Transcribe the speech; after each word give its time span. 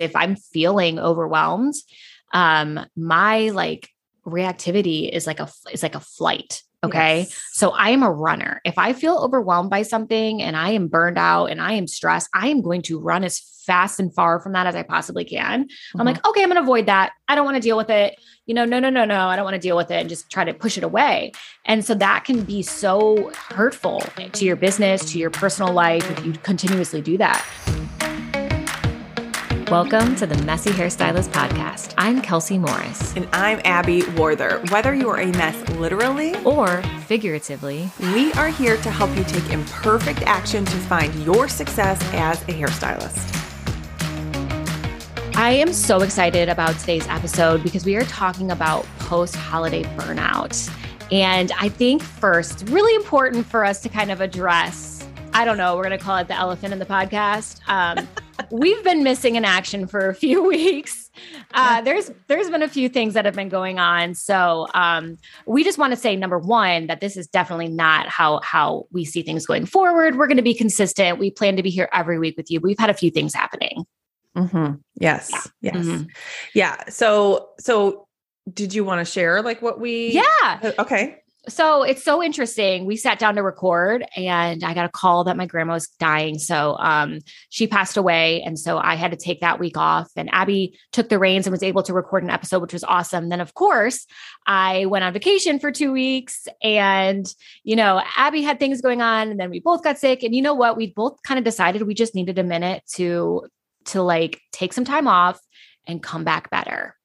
if 0.00 0.16
I'm 0.16 0.34
feeling 0.34 0.98
overwhelmed, 0.98 1.74
um, 2.32 2.80
my 2.96 3.50
like 3.50 3.88
reactivity 4.26 5.08
is 5.08 5.26
like 5.26 5.40
a 5.40 5.48
is 5.72 5.82
like 5.82 5.94
a 5.94 6.00
flight. 6.00 6.62
Okay. 6.82 7.20
Yes. 7.20 7.42
So 7.52 7.70
I 7.70 7.90
am 7.90 8.02
a 8.02 8.10
runner. 8.10 8.62
If 8.64 8.78
I 8.78 8.94
feel 8.94 9.18
overwhelmed 9.18 9.68
by 9.68 9.82
something 9.82 10.40
and 10.40 10.56
I 10.56 10.70
am 10.70 10.88
burned 10.88 11.18
out 11.18 11.46
and 11.46 11.60
I 11.60 11.74
am 11.74 11.86
stressed, 11.86 12.30
I 12.32 12.48
am 12.48 12.62
going 12.62 12.80
to 12.82 12.98
run 12.98 13.22
as 13.22 13.38
fast 13.66 14.00
and 14.00 14.14
far 14.14 14.40
from 14.40 14.52
that 14.54 14.66
as 14.66 14.74
I 14.74 14.82
possibly 14.82 15.26
can. 15.26 15.64
Mm-hmm. 15.64 16.00
I'm 16.00 16.06
like, 16.06 16.26
okay, 16.26 16.42
I'm 16.42 16.48
going 16.48 16.56
to 16.56 16.62
avoid 16.62 16.86
that. 16.86 17.12
I 17.28 17.34
don't 17.34 17.44
want 17.44 17.56
to 17.56 17.60
deal 17.60 17.76
with 17.76 17.90
it. 17.90 18.18
You 18.46 18.54
know, 18.54 18.64
no, 18.64 18.80
no, 18.80 18.88
no, 18.88 19.04
no. 19.04 19.28
I 19.28 19.36
don't 19.36 19.44
want 19.44 19.56
to 19.56 19.60
deal 19.60 19.76
with 19.76 19.90
it 19.90 19.96
and 19.96 20.08
just 20.08 20.30
try 20.30 20.42
to 20.42 20.54
push 20.54 20.78
it 20.78 20.82
away. 20.82 21.32
And 21.66 21.84
so 21.84 21.94
that 21.96 22.24
can 22.24 22.44
be 22.44 22.62
so 22.62 23.30
hurtful 23.50 24.02
to 24.32 24.44
your 24.46 24.56
business, 24.56 25.12
to 25.12 25.18
your 25.18 25.30
personal 25.30 25.74
life 25.74 26.10
if 26.10 26.24
you 26.24 26.32
continuously 26.32 27.02
do 27.02 27.18
that. 27.18 27.46
Welcome 29.70 30.16
to 30.16 30.26
the 30.26 30.36
Messy 30.42 30.70
Hairstylist 30.70 31.28
Podcast. 31.28 31.94
I'm 31.96 32.20
Kelsey 32.20 32.58
Morris. 32.58 33.14
And 33.14 33.28
I'm 33.32 33.60
Abby 33.64 34.02
Warther. 34.16 34.60
Whether 34.70 34.96
you're 34.96 35.20
a 35.20 35.26
mess 35.26 35.56
literally 35.76 36.34
or 36.42 36.82
figuratively, 37.06 37.88
we 38.12 38.32
are 38.32 38.48
here 38.48 38.78
to 38.78 38.90
help 38.90 39.16
you 39.16 39.22
take 39.22 39.48
imperfect 39.50 40.22
action 40.22 40.64
to 40.64 40.76
find 40.76 41.14
your 41.24 41.46
success 41.46 42.02
as 42.14 42.42
a 42.42 42.52
hairstylist. 42.52 43.36
I 45.36 45.52
am 45.52 45.72
so 45.72 46.02
excited 46.02 46.48
about 46.48 46.76
today's 46.80 47.06
episode 47.06 47.62
because 47.62 47.84
we 47.84 47.94
are 47.94 48.04
talking 48.06 48.50
about 48.50 48.84
post 48.98 49.36
holiday 49.36 49.84
burnout. 49.84 50.68
And 51.12 51.52
I 51.60 51.68
think 51.68 52.02
first, 52.02 52.68
really 52.70 52.96
important 52.96 53.46
for 53.46 53.64
us 53.64 53.80
to 53.82 53.88
kind 53.88 54.10
of 54.10 54.20
address 54.20 55.00
I 55.32 55.44
don't 55.44 55.58
know, 55.58 55.76
we're 55.76 55.84
going 55.84 55.96
to 55.96 56.04
call 56.04 56.16
it 56.16 56.26
the 56.26 56.34
elephant 56.34 56.72
in 56.72 56.78
the 56.78 56.86
podcast. 56.86 57.60
Um, 57.68 58.08
we've 58.50 58.82
been 58.84 59.02
missing 59.02 59.36
in 59.36 59.44
action 59.44 59.86
for 59.86 60.08
a 60.08 60.14
few 60.14 60.42
weeks. 60.46 61.10
Uh, 61.52 61.80
there's 61.80 62.10
there's 62.28 62.50
been 62.50 62.62
a 62.62 62.68
few 62.68 62.88
things 62.88 63.14
that 63.14 63.24
have 63.24 63.34
been 63.34 63.48
going 63.48 63.78
on, 63.78 64.14
so 64.14 64.66
um, 64.74 65.18
we 65.46 65.64
just 65.64 65.78
want 65.78 65.92
to 65.92 65.96
say 65.96 66.16
number 66.16 66.38
one 66.38 66.86
that 66.86 67.00
this 67.00 67.16
is 67.16 67.26
definitely 67.26 67.68
not 67.68 68.08
how 68.08 68.40
how 68.42 68.86
we 68.92 69.04
see 69.04 69.22
things 69.22 69.46
going 69.46 69.66
forward. 69.66 70.16
We're 70.16 70.26
going 70.26 70.36
to 70.36 70.42
be 70.42 70.54
consistent. 70.54 71.18
We 71.18 71.30
plan 71.30 71.56
to 71.56 71.62
be 71.62 71.70
here 71.70 71.88
every 71.92 72.18
week 72.18 72.36
with 72.36 72.50
you. 72.50 72.60
We've 72.60 72.78
had 72.78 72.90
a 72.90 72.94
few 72.94 73.10
things 73.10 73.34
happening. 73.34 73.84
Mm-hmm. 74.36 74.74
Yes, 74.94 75.30
yeah. 75.60 75.72
yes, 75.74 75.84
mm-hmm. 75.84 76.02
yeah. 76.54 76.88
So 76.88 77.50
so 77.58 78.06
did 78.52 78.74
you 78.74 78.84
want 78.84 79.04
to 79.06 79.10
share 79.10 79.42
like 79.42 79.62
what 79.62 79.80
we? 79.80 80.12
Yeah. 80.12 80.72
Okay 80.78 81.19
so 81.48 81.82
it's 81.82 82.04
so 82.04 82.22
interesting. 82.22 82.84
We 82.84 82.96
sat 82.96 83.18
down 83.18 83.36
to 83.36 83.42
record 83.42 84.04
and 84.14 84.62
I 84.62 84.74
got 84.74 84.84
a 84.84 84.90
call 84.90 85.24
that 85.24 85.36
my 85.36 85.46
grandma 85.46 85.74
was 85.74 85.88
dying. 85.88 86.38
So 86.38 86.76
um, 86.78 87.20
she 87.48 87.66
passed 87.66 87.96
away. 87.96 88.42
And 88.42 88.58
so 88.58 88.76
I 88.76 88.94
had 88.94 89.10
to 89.12 89.16
take 89.16 89.40
that 89.40 89.58
week 89.58 89.78
off. 89.78 90.10
And 90.16 90.28
Abby 90.32 90.78
took 90.92 91.08
the 91.08 91.18
reins 91.18 91.46
and 91.46 91.52
was 91.52 91.62
able 91.62 91.82
to 91.84 91.94
record 91.94 92.22
an 92.24 92.30
episode, 92.30 92.60
which 92.60 92.74
was 92.74 92.84
awesome. 92.84 93.30
Then, 93.30 93.40
of 93.40 93.54
course, 93.54 94.06
I 94.46 94.84
went 94.86 95.04
on 95.04 95.14
vacation 95.14 95.58
for 95.58 95.72
two 95.72 95.92
weeks. 95.92 96.46
And, 96.62 97.26
you 97.64 97.74
know, 97.74 98.02
Abby 98.16 98.42
had 98.42 98.58
things 98.58 98.82
going 98.82 99.00
on. 99.00 99.30
And 99.30 99.40
then 99.40 99.48
we 99.48 99.60
both 99.60 99.82
got 99.82 99.98
sick. 99.98 100.22
And 100.22 100.34
you 100.34 100.42
know 100.42 100.54
what? 100.54 100.76
We 100.76 100.92
both 100.92 101.22
kind 101.22 101.38
of 101.38 101.44
decided 101.44 101.82
we 101.82 101.94
just 101.94 102.14
needed 102.14 102.38
a 102.38 102.44
minute 102.44 102.82
to 102.94 103.46
to 103.86 104.02
like 104.02 104.42
take 104.52 104.74
some 104.74 104.84
time 104.84 105.08
off 105.08 105.40
and 105.86 106.02
come 106.02 106.22
back 106.22 106.50
better. 106.50 106.96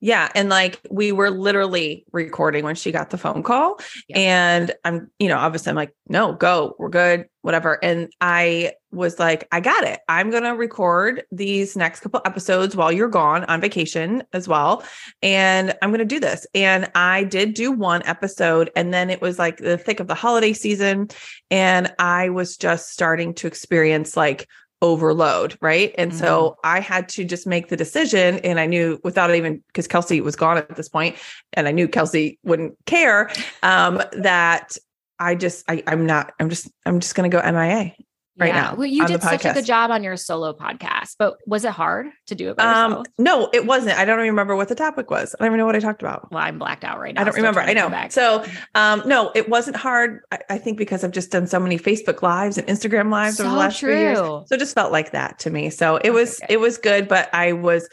Yeah. 0.00 0.30
And 0.34 0.48
like 0.48 0.80
we 0.90 1.12
were 1.12 1.30
literally 1.30 2.04
recording 2.12 2.64
when 2.64 2.74
she 2.74 2.90
got 2.90 3.10
the 3.10 3.18
phone 3.18 3.42
call. 3.42 3.80
Yeah. 4.08 4.18
And 4.18 4.72
I'm, 4.84 5.10
you 5.18 5.28
know, 5.28 5.36
obviously 5.36 5.70
I'm 5.70 5.76
like, 5.76 5.94
no, 6.08 6.32
go, 6.32 6.74
we're 6.78 6.88
good, 6.88 7.26
whatever. 7.42 7.82
And 7.84 8.10
I 8.20 8.72
was 8.92 9.18
like, 9.18 9.46
I 9.52 9.60
got 9.60 9.84
it. 9.84 10.00
I'm 10.08 10.30
going 10.30 10.42
to 10.42 10.50
record 10.50 11.24
these 11.30 11.76
next 11.76 12.00
couple 12.00 12.22
episodes 12.24 12.74
while 12.74 12.90
you're 12.90 13.08
gone 13.08 13.44
on 13.44 13.60
vacation 13.60 14.24
as 14.32 14.48
well. 14.48 14.82
And 15.22 15.74
I'm 15.82 15.90
going 15.90 15.98
to 15.98 16.04
do 16.06 16.18
this. 16.18 16.46
And 16.54 16.90
I 16.94 17.24
did 17.24 17.54
do 17.54 17.70
one 17.70 18.02
episode. 18.04 18.70
And 18.74 18.92
then 18.92 19.10
it 19.10 19.20
was 19.20 19.38
like 19.38 19.58
the 19.58 19.76
thick 19.76 20.00
of 20.00 20.06
the 20.06 20.14
holiday 20.14 20.54
season. 20.54 21.08
And 21.50 21.92
I 21.98 22.30
was 22.30 22.56
just 22.56 22.88
starting 22.88 23.34
to 23.34 23.46
experience 23.46 24.16
like 24.16 24.48
overload, 24.82 25.56
right? 25.60 25.94
And 25.98 26.10
mm-hmm. 26.10 26.20
so 26.20 26.56
I 26.64 26.80
had 26.80 27.08
to 27.10 27.24
just 27.24 27.46
make 27.46 27.68
the 27.68 27.76
decision. 27.76 28.38
And 28.38 28.58
I 28.58 28.66
knew 28.66 29.00
without 29.04 29.34
even 29.34 29.62
because 29.66 29.86
Kelsey 29.86 30.20
was 30.20 30.36
gone 30.36 30.56
at 30.56 30.76
this 30.76 30.88
point, 30.88 31.16
and 31.52 31.68
I 31.68 31.72
knew 31.72 31.88
Kelsey 31.88 32.38
wouldn't 32.42 32.76
care, 32.86 33.30
um, 33.62 34.02
that 34.12 34.76
I 35.18 35.34
just 35.34 35.64
I, 35.68 35.82
I'm 35.86 36.06
not, 36.06 36.32
I'm 36.40 36.48
just, 36.48 36.70
I'm 36.86 37.00
just 37.00 37.14
gonna 37.14 37.28
go 37.28 37.40
MIA 37.40 37.94
right 38.40 38.54
yeah. 38.54 38.62
now. 38.62 38.74
Well, 38.74 38.86
you 38.86 39.06
did 39.06 39.22
such 39.22 39.44
a 39.44 39.52
good 39.52 39.64
job 39.64 39.90
on 39.90 40.02
your 40.02 40.16
solo 40.16 40.52
podcast, 40.52 41.16
but 41.18 41.36
was 41.46 41.64
it 41.64 41.72
hard 41.72 42.06
to 42.26 42.34
do 42.34 42.50
it 42.50 42.56
by 42.56 42.64
um, 42.64 42.90
yourself? 42.90 43.06
No, 43.18 43.50
it 43.52 43.66
wasn't. 43.66 43.98
I 43.98 44.04
don't 44.04 44.18
even 44.18 44.30
remember 44.30 44.56
what 44.56 44.68
the 44.68 44.74
topic 44.74 45.10
was. 45.10 45.34
I 45.34 45.44
don't 45.44 45.52
even 45.52 45.58
know 45.58 45.66
what 45.66 45.76
I 45.76 45.80
talked 45.80 46.02
about. 46.02 46.30
Well, 46.32 46.42
I'm 46.42 46.58
blacked 46.58 46.84
out 46.84 46.98
right 46.98 47.14
now. 47.14 47.20
I 47.20 47.24
don't 47.24 47.36
remember. 47.36 47.60
I 47.60 47.72
know. 47.72 47.90
So, 48.08 48.44
um, 48.74 49.02
no, 49.06 49.30
it 49.34 49.48
wasn't 49.48 49.76
hard. 49.76 50.20
I, 50.32 50.38
I, 50.50 50.58
think 50.58 50.78
because 50.78 51.04
I've 51.04 51.10
just 51.10 51.30
done 51.30 51.46
so 51.46 51.60
many 51.60 51.78
Facebook 51.78 52.22
lives 52.22 52.58
and 52.58 52.66
Instagram 52.66 53.10
lives 53.10 53.36
so 53.36 53.44
over 53.44 53.52
the 53.52 53.58
last 53.58 53.78
true. 53.78 53.92
few 53.92 53.98
years. 53.98 54.18
So 54.18 54.46
it 54.50 54.58
just 54.58 54.74
felt 54.74 54.92
like 54.92 55.12
that 55.12 55.38
to 55.40 55.50
me. 55.50 55.70
So 55.70 55.96
it 55.96 56.10
was, 56.10 56.40
it 56.48 56.58
was 56.58 56.78
good, 56.78 57.08
but 57.08 57.28
I 57.34 57.52
was 57.52 57.88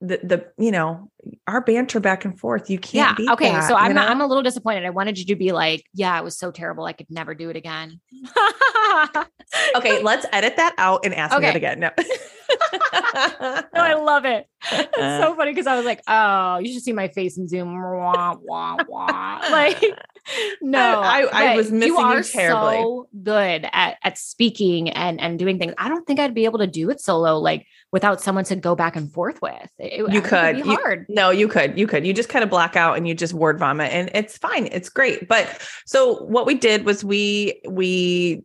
the 0.00 0.18
the 0.22 0.46
you 0.62 0.70
know 0.70 1.10
our 1.46 1.60
banter 1.60 2.00
back 2.00 2.24
and 2.24 2.38
forth 2.38 2.70
you 2.70 2.78
can't 2.78 3.18
yeah 3.18 3.32
okay 3.32 3.50
that, 3.50 3.68
so 3.68 3.74
i'm 3.74 3.94
know? 3.94 4.00
i'm 4.00 4.20
a 4.20 4.26
little 4.26 4.42
disappointed 4.42 4.86
i 4.86 4.90
wanted 4.90 5.18
you 5.18 5.26
to 5.26 5.36
be 5.36 5.52
like 5.52 5.84
yeah 5.92 6.18
it 6.18 6.24
was 6.24 6.38
so 6.38 6.50
terrible 6.50 6.84
i 6.84 6.92
could 6.92 7.10
never 7.10 7.34
do 7.34 7.50
it 7.50 7.56
again 7.56 8.00
okay 9.76 10.02
let's 10.02 10.24
edit 10.32 10.56
that 10.56 10.74
out 10.78 11.04
and 11.04 11.14
ask 11.14 11.34
okay. 11.34 11.46
that 11.46 11.56
again 11.56 11.80
no 11.80 11.90
i 13.74 13.94
love 13.94 14.24
it 14.24 14.46
it's 14.72 14.96
so 14.96 15.32
uh. 15.32 15.34
funny 15.36 15.52
because 15.52 15.66
i 15.66 15.76
was 15.76 15.84
like 15.84 16.02
oh 16.06 16.58
you 16.58 16.72
should 16.72 16.82
see 16.82 16.92
my 16.92 17.08
face 17.08 17.38
in 17.38 17.48
zoom 17.48 17.80
wah, 17.80 18.36
wah, 18.42 18.76
wah. 18.88 19.38
like 19.50 19.82
no 20.60 21.00
i, 21.00 21.26
I, 21.32 21.52
I 21.52 21.56
was 21.56 21.70
missing 21.70 21.94
you, 21.94 21.98
are 21.98 22.22
terribly 22.22 22.76
so 22.76 23.08
good 23.22 23.66
at 23.72 23.96
at 24.02 24.18
speaking 24.18 24.90
and 24.90 25.20
and 25.20 25.38
doing 25.38 25.58
things 25.58 25.74
i 25.78 25.88
don't 25.88 26.06
think 26.06 26.20
i'd 26.20 26.34
be 26.34 26.44
able 26.44 26.58
to 26.58 26.66
do 26.66 26.90
it 26.90 27.00
solo 27.00 27.38
like 27.38 27.66
without 27.92 28.20
someone 28.20 28.44
to 28.44 28.56
go 28.56 28.74
back 28.76 28.96
and 28.96 29.12
forth 29.12 29.42
with. 29.42 29.70
It, 29.78 30.12
you 30.12 30.20
could. 30.20 30.56
Be 30.56 30.62
hard. 30.62 31.06
You, 31.08 31.14
no, 31.14 31.30
you 31.30 31.48
could. 31.48 31.78
You 31.78 31.86
could. 31.86 32.06
You 32.06 32.12
just 32.12 32.28
kind 32.28 32.42
of 32.42 32.50
black 32.50 32.76
out 32.76 32.96
and 32.96 33.06
you 33.06 33.14
just 33.14 33.34
word 33.34 33.58
vomit, 33.58 33.92
and 33.92 34.10
it's 34.14 34.38
fine. 34.38 34.68
It's 34.70 34.88
great. 34.88 35.28
But 35.28 35.60
so 35.86 36.22
what 36.24 36.46
we 36.46 36.54
did 36.54 36.84
was 36.84 37.04
we 37.04 37.60
we 37.68 38.44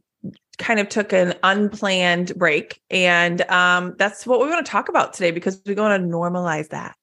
kind 0.57 0.79
of 0.79 0.89
took 0.89 1.13
an 1.13 1.33
unplanned 1.43 2.35
break, 2.35 2.81
and 2.89 3.41
um, 3.49 3.95
that's 3.97 4.25
what 4.25 4.39
we 4.39 4.47
want 4.47 4.65
to 4.65 4.71
talk 4.71 4.89
about 4.89 5.13
today 5.13 5.31
because 5.31 5.61
we 5.65 5.75
want 5.75 6.01
to 6.01 6.07
normalize 6.07 6.69
that. 6.69 6.95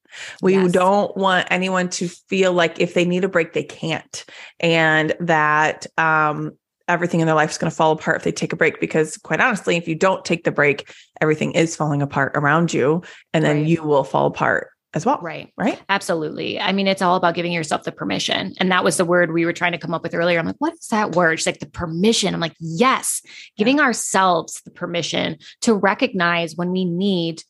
We 0.42 0.54
yes. 0.54 0.72
don't 0.72 1.16
want 1.16 1.48
anyone 1.50 1.88
to 1.90 2.08
feel 2.08 2.52
like 2.52 2.80
if 2.80 2.94
they 2.94 3.04
need 3.04 3.24
a 3.24 3.28
break, 3.28 3.54
they 3.54 3.62
can't. 3.62 4.24
And 4.60 5.14
that 5.20 5.86
um, 5.96 6.52
everything 6.88 7.20
in 7.20 7.26
their 7.26 7.34
life 7.34 7.50
is 7.50 7.58
going 7.58 7.70
to 7.70 7.76
fall 7.76 7.92
apart 7.92 8.18
if 8.18 8.24
they 8.24 8.32
take 8.32 8.52
a 8.52 8.56
break 8.56 8.80
because 8.80 9.16
quite 9.16 9.40
honestly 9.40 9.76
if 9.76 9.88
you 9.88 9.94
don't 9.94 10.24
take 10.24 10.44
the 10.44 10.50
break 10.50 10.92
everything 11.20 11.52
is 11.52 11.76
falling 11.76 12.02
apart 12.02 12.32
around 12.34 12.72
you 12.72 13.02
and 13.32 13.44
then 13.44 13.58
right. 13.58 13.66
you 13.66 13.82
will 13.82 14.04
fall 14.04 14.26
apart 14.26 14.71
as 14.94 15.06
well 15.06 15.18
right. 15.22 15.52
right? 15.56 15.80
Absolutely. 15.88 16.60
I 16.60 16.72
mean 16.72 16.86
it's 16.86 17.02
all 17.02 17.16
about 17.16 17.34
giving 17.34 17.52
yourself 17.52 17.84
the 17.84 17.92
permission. 17.92 18.54
And 18.58 18.70
that 18.70 18.84
was 18.84 18.96
the 18.96 19.04
word 19.04 19.32
we 19.32 19.44
were 19.44 19.52
trying 19.52 19.72
to 19.72 19.78
come 19.78 19.94
up 19.94 20.02
with 20.02 20.14
earlier. 20.14 20.38
I'm 20.38 20.46
like 20.46 20.56
what's 20.58 20.88
that 20.88 21.16
word? 21.16 21.38
She's 21.38 21.46
like 21.46 21.60
the 21.60 21.66
permission. 21.66 22.34
I'm 22.34 22.40
like 22.40 22.56
yes. 22.60 23.22
Giving 23.56 23.78
yeah. 23.78 23.84
ourselves 23.84 24.60
the 24.64 24.70
permission 24.70 25.38
to 25.62 25.74
recognize 25.74 26.56
when 26.56 26.72
we 26.72 26.84
need 26.84 27.42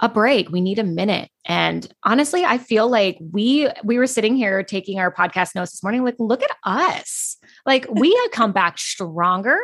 a 0.00 0.08
break 0.08 0.50
we 0.50 0.60
need 0.60 0.78
a 0.78 0.84
minute. 0.84 1.30
And 1.46 1.86
honestly 2.04 2.44
i 2.44 2.58
feel 2.58 2.88
like 2.88 3.18
we 3.32 3.68
we 3.84 3.98
were 3.98 4.06
sitting 4.06 4.36
here 4.36 4.62
taking 4.62 4.98
our 4.98 5.12
podcast 5.12 5.54
notes 5.54 5.72
this 5.72 5.82
morning 5.82 6.04
like 6.04 6.16
look 6.18 6.42
at 6.42 6.56
us. 6.64 7.36
Like 7.64 7.86
we 7.90 8.14
have 8.14 8.30
come 8.32 8.52
back 8.52 8.78
stronger. 8.78 9.58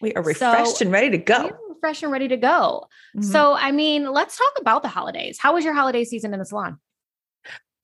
We 0.00 0.12
are 0.14 0.22
refreshed 0.22 0.78
so 0.78 0.84
and 0.84 0.92
ready 0.92 1.10
to 1.10 1.18
go. 1.18 1.56
Refreshed 1.84 2.02
and 2.02 2.12
ready 2.12 2.28
to 2.28 2.36
go. 2.36 2.86
Mm-hmm. 3.16 3.30
So, 3.30 3.54
I 3.54 3.70
mean, 3.70 4.10
let's 4.10 4.38
talk 4.38 4.52
about 4.58 4.82
the 4.82 4.88
holidays. 4.88 5.38
How 5.38 5.54
was 5.54 5.64
your 5.64 5.74
holiday 5.74 6.04
season 6.04 6.32
in 6.32 6.38
the 6.38 6.46
salon? 6.46 6.78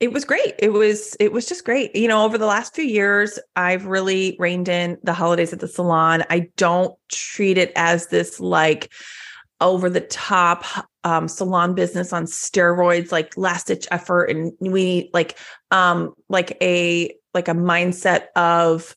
It 0.01 0.15
was 0.15 0.25
great. 0.25 0.55
It 0.59 0.73
was 0.73 1.15
it 1.21 1.31
was 1.31 1.47
just 1.47 1.67
great. 1.67 1.95
You 1.95 2.09
know, 2.09 2.25
over 2.25 2.39
the 2.39 2.47
last 2.47 2.75
few 2.75 2.85
years, 2.85 3.39
I've 3.55 3.85
really 3.85 4.35
reined 4.39 4.69
in 4.69 4.97
the 5.03 5.13
holidays 5.13 5.53
at 5.53 5.61
the 5.61 5.69
salon. 5.69 6.25
I 6.31 6.49
don't 6.57 6.95
treat 7.13 7.59
it 7.59 7.71
as 7.77 8.07
this 8.07 8.41
like 8.41 8.91
over 9.61 9.91
the 9.91 10.01
top 10.01 10.65
um, 11.05 11.29
salon 11.29 11.75
business 11.75 12.15
on 12.15 12.25
steroids, 12.25 13.13
like 13.13 13.37
last 13.37 13.67
ditch 13.67 13.87
effort, 13.91 14.25
and 14.31 14.53
we 14.59 15.11
like 15.13 15.37
um 15.71 16.15
like 16.31 16.57
a 16.63 17.15
like 17.35 17.49
a 17.49 17.53
mindset 17.53 18.27
of 18.37 18.95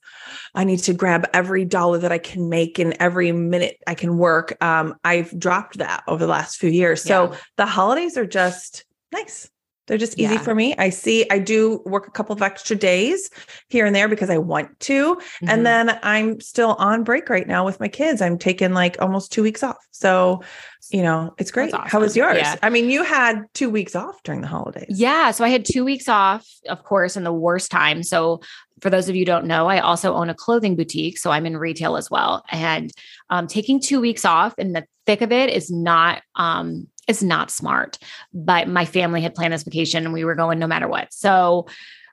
I 0.56 0.63
need 0.63 0.80
to 0.80 0.94
grab 0.94 1.27
every 1.33 1.65
dollar 1.65 2.00
that 2.00 2.12
I 2.12 2.18
can 2.18 2.50
make 2.50 2.80
and 2.80 2.95
every 3.00 3.31
minute 3.31 3.77
I 3.85 3.95
can 3.95 4.18
work. 4.18 4.62
Um, 4.63 4.95
I've 5.03 5.38
dropped 5.38 5.77
that 5.77 6.03
over 6.07 6.25
the 6.25 6.31
last 6.31 6.57
few 6.57 6.69
years. 6.69 7.03
So 7.03 7.35
the 7.57 7.65
holidays 7.65 8.18
are 8.18 8.25
just 8.25 8.85
nice. 9.12 9.50
They're 9.88 9.97
just 9.97 10.18
easy 10.18 10.33
Yeah. 10.35 10.39
for 10.39 10.56
me. 10.56 10.75
I 10.77 10.89
see 10.89 11.25
I 11.30 11.39
do 11.39 11.81
work 11.85 12.07
a 12.07 12.12
couple 12.12 12.33
of 12.33 12.41
extra 12.41 12.75
days 12.75 13.30
here 13.68 13.85
and 13.85 13.95
there 13.95 14.07
because 14.07 14.30
I 14.30 14.38
want 14.38 14.80
to. 14.81 15.15
Mhm. 15.15 15.19
And 15.50 15.65
then 15.65 16.00
I'm 16.03 16.39
still 16.39 16.75
on 16.80 17.03
break 17.03 17.30
right 17.30 17.47
now 17.47 17.65
with 17.65 17.80
my 17.80 17.88
kids. 17.89 18.21
I'm 18.21 18.38
taking 18.38 18.74
like 18.74 18.95
almost 19.01 19.31
two 19.33 19.44
weeks 19.44 19.62
off. 19.62 19.77
So, 19.91 20.41
you 20.89 21.01
know, 21.01 21.33
it's 21.38 21.51
great. 21.51 21.71
That's 21.71 21.91
How 21.91 22.00
was 22.00 22.15
yours? 22.15 22.38
Yeah. 22.38 22.56
I 22.63 22.69
mean, 22.69 22.89
you 22.89 23.03
had 23.03 23.44
two 23.53 23.69
weeks 23.69 23.95
off 23.95 24.24
during 24.24 24.41
the 24.41 24.47
holidays. 24.47 24.85
Yeah. 24.89 25.31
So 25.31 25.44
I 25.44 25.50
had 25.50 25.65
two 25.65 25.83
weeks 25.83 26.07
off, 26.07 26.47
of 26.69 26.83
course, 26.83 27.18
in 27.18 27.24
the 27.24 27.33
worst 27.33 27.69
time. 27.69 28.03
So 28.03 28.41
for 28.81 28.89
those 28.89 29.07
of 29.09 29.15
you 29.15 29.21
who 29.21 29.25
don't 29.25 29.45
know, 29.45 29.68
I 29.68 29.79
also 29.79 30.13
own 30.13 30.29
a 30.29 30.33
clothing 30.33 30.75
boutique. 30.75 31.18
So 31.18 31.31
I'm 31.31 31.45
in 31.45 31.57
retail 31.57 31.95
as 31.97 32.09
well. 32.09 32.44
And 32.51 32.91
um, 33.29 33.47
taking 33.47 33.79
two 33.79 34.00
weeks 34.01 34.25
off 34.25 34.57
in 34.57 34.74
the 34.74 34.86
thick 35.06 35.21
of 35.21 35.31
it 35.33 35.50
is 35.50 35.69
not 35.69 36.21
um 36.36 36.88
is 37.07 37.23
not 37.23 37.51
smart. 37.51 37.97
But 38.33 38.67
my 38.67 38.85
family 38.85 39.21
had 39.21 39.35
planned 39.35 39.53
this 39.53 39.63
vacation 39.63 40.05
and 40.05 40.13
we 40.13 40.25
were 40.25 40.35
going 40.35 40.59
no 40.59 40.67
matter 40.67 40.88
what. 40.88 41.13
So 41.13 41.67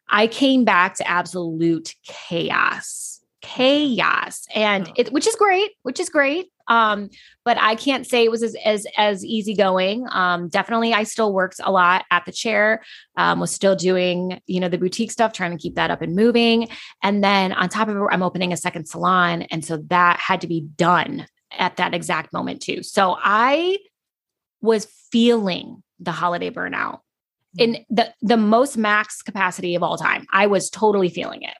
I 0.08 0.26
came 0.26 0.64
back 0.64 0.96
to 0.96 1.08
absolute 1.08 1.94
chaos. 2.04 3.20
Chaos. 3.42 4.46
And 4.54 4.90
it 4.96 5.12
which 5.12 5.26
is 5.26 5.34
great, 5.36 5.70
which 5.82 5.98
is 5.98 6.10
great. 6.10 6.50
Um, 6.68 7.10
but 7.44 7.56
I 7.58 7.74
can't 7.74 8.06
say 8.06 8.24
it 8.24 8.30
was 8.30 8.42
as 8.42 8.54
as 8.64 8.86
as 8.96 9.24
easygoing. 9.24 10.06
Um, 10.10 10.48
definitely 10.48 10.92
I 10.92 11.04
still 11.04 11.32
worked 11.32 11.58
a 11.62 11.72
lot 11.72 12.04
at 12.10 12.26
the 12.26 12.32
chair, 12.32 12.82
um, 13.16 13.40
was 13.40 13.50
still 13.50 13.74
doing, 13.74 14.40
you 14.46 14.60
know, 14.60 14.68
the 14.68 14.78
boutique 14.78 15.10
stuff, 15.10 15.32
trying 15.32 15.52
to 15.52 15.56
keep 15.56 15.76
that 15.76 15.90
up 15.90 16.02
and 16.02 16.14
moving. 16.14 16.68
And 17.02 17.24
then 17.24 17.52
on 17.52 17.68
top 17.70 17.88
of 17.88 17.96
it, 17.96 18.02
I'm 18.10 18.22
opening 18.22 18.52
a 18.52 18.56
second 18.56 18.86
salon. 18.86 19.42
And 19.42 19.64
so 19.64 19.78
that 19.88 20.18
had 20.20 20.42
to 20.42 20.46
be 20.46 20.60
done 20.60 21.26
at 21.58 21.76
that 21.76 21.94
exact 21.94 22.32
moment 22.32 22.60
too. 22.62 22.82
So 22.82 23.16
I 23.18 23.78
was 24.60 24.86
feeling 25.10 25.82
the 25.98 26.12
holiday 26.12 26.50
burnout 26.50 27.00
in 27.58 27.84
the 27.90 28.12
the 28.22 28.36
most 28.36 28.76
max 28.76 29.22
capacity 29.22 29.74
of 29.74 29.82
all 29.82 29.96
time. 29.96 30.26
I 30.32 30.46
was 30.46 30.70
totally 30.70 31.08
feeling 31.08 31.42
it. 31.42 31.54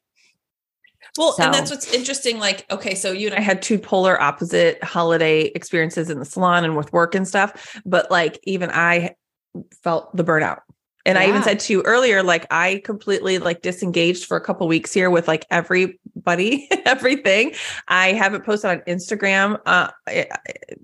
Well, 1.19 1.35
and 1.41 1.53
that's 1.53 1.71
what's 1.71 1.93
interesting. 1.93 2.39
Like, 2.39 2.71
okay, 2.71 2.95
so 2.95 3.11
you 3.13 3.27
and 3.29 3.37
I 3.37 3.41
had 3.41 3.63
two 3.63 3.79
polar 3.79 4.21
opposite 4.21 4.83
holiday 4.85 5.47
experiences 5.55 6.09
in 6.09 6.19
the 6.19 6.25
salon 6.25 6.65
and 6.65 6.77
with 6.77 6.93
work 6.93 7.15
and 7.15 7.27
stuff. 7.27 7.81
But 7.85 8.11
like, 8.11 8.39
even 8.45 8.71
I 8.71 9.17
felt 9.83 10.15
the 10.17 10.25
burnout. 10.25 10.61
And 11.07 11.17
I 11.17 11.29
even 11.29 11.43
said 11.43 11.59
to 11.61 11.73
you 11.73 11.83
earlier, 11.83 12.23
like 12.23 12.47
I 12.51 12.83
completely 12.85 13.39
like 13.39 13.63
disengaged 13.63 14.27
for 14.27 14.37
a 14.37 14.41
couple 14.41 14.69
weeks 14.69 14.93
here 14.93 15.09
with 15.09 15.27
like 15.27 15.47
everybody, 15.51 16.69
everything. 16.85 17.55
I 17.89 18.13
haven't 18.13 18.45
posted 18.45 18.71
on 18.71 18.81
Instagram 18.81 19.59
uh 19.65 19.91
eh, 20.07 20.27
eh, 20.29 20.75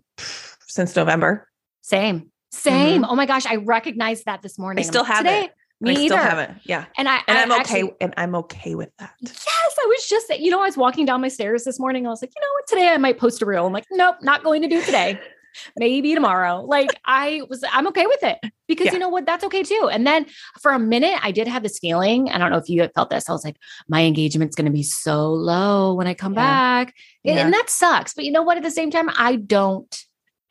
since 0.67 0.97
November. 0.97 1.47
Same. 1.87 2.33
Same. 2.51 3.03
Mm-hmm. 3.03 3.11
Oh 3.13 3.15
my 3.15 3.27
gosh, 3.27 3.47
I 3.47 3.57
recognized 3.57 4.25
that 4.25 4.43
this 4.43 4.59
morning. 4.59 4.85
I'm 4.85 4.89
still 4.91 5.03
like, 5.03 5.13
have 5.13 5.19
today, 5.25 5.45
it. 5.45 5.53
Me 5.81 5.91
I 5.91 5.93
either. 5.95 6.05
still 6.07 6.17
haven't. 6.19 6.59
Yeah. 6.65 6.87
And 6.99 7.09
I 7.09 7.21
And 7.29 7.39
I 7.39 7.43
I'm 7.43 7.61
okay. 7.61 7.93
and 8.01 8.13
I'm 8.17 8.35
okay 8.37 8.75
with 8.75 8.91
that. 8.99 9.13
Yes, 9.21 9.37
I 9.79 9.87
was 9.87 10.05
just, 10.09 10.37
you 10.41 10.51
know, 10.51 10.61
I 10.61 10.67
was 10.67 10.77
walking 10.77 11.07
down 11.07 11.21
my 11.21 11.29
stairs 11.29 11.63
this 11.63 11.79
morning. 11.79 12.05
I 12.05 12.11
was 12.11 12.21
like, 12.23 12.33
you 12.35 12.41
know 12.43 12.49
what, 12.55 12.67
today 12.67 12.89
I 12.89 12.97
might 12.97 13.19
post 13.19 13.41
a 13.41 13.47
reel. 13.47 13.67
I'm 13.67 13.73
like, 13.73 13.85
nope, 13.93 14.17
not 14.23 14.43
going 14.43 14.63
to 14.63 14.69
do 14.69 14.83
today. 14.83 15.21
Maybe 15.79 16.13
tomorrow. 16.15 16.63
Like 16.67 16.91
I 17.05 17.43
was, 17.49 17.63
I'm 17.73 17.87
okay 17.89 18.07
with 18.07 18.23
it 18.25 18.39
because 18.67 18.87
Yeah. 18.87 18.95
you 18.95 18.99
know 18.99 19.09
what, 19.09 19.25
that's 19.25 19.45
okay 19.45 19.63
too. 19.63 19.89
And 19.93 20.05
then 20.05 20.27
for 20.61 20.73
a 20.73 20.79
minute, 20.81 21.21
I 21.23 21.31
did 21.31 21.47
have 21.47 21.63
this 21.63 21.79
feeling. 21.79 22.31
I 22.31 22.39
don't 22.39 22.51
know 22.51 22.59
if 22.59 22.69
you 22.69 22.81
have 22.83 22.93
felt 22.95 23.11
this. 23.11 23.29
I 23.29 23.33
was 23.33 23.45
like, 23.45 23.57
my 23.89 24.03
engagement's 24.03 24.57
going 24.57 24.67
to 24.67 24.73
be 24.73 24.83
so 24.83 25.31
low 25.33 25.95
when 25.95 26.09
I 26.09 26.15
come 26.15 26.33
Yeah. 26.35 26.41
back, 26.85 26.95
Yeah. 27.23 27.35
and 27.45 27.53
that 27.55 27.71
sucks. 27.71 28.13
But 28.13 28.25
you 28.25 28.33
know 28.33 28.43
what? 28.43 28.57
At 28.57 28.65
the 28.65 28.71
same 28.73 28.91
time, 28.91 29.09
I 29.17 29.37
don't 29.37 29.95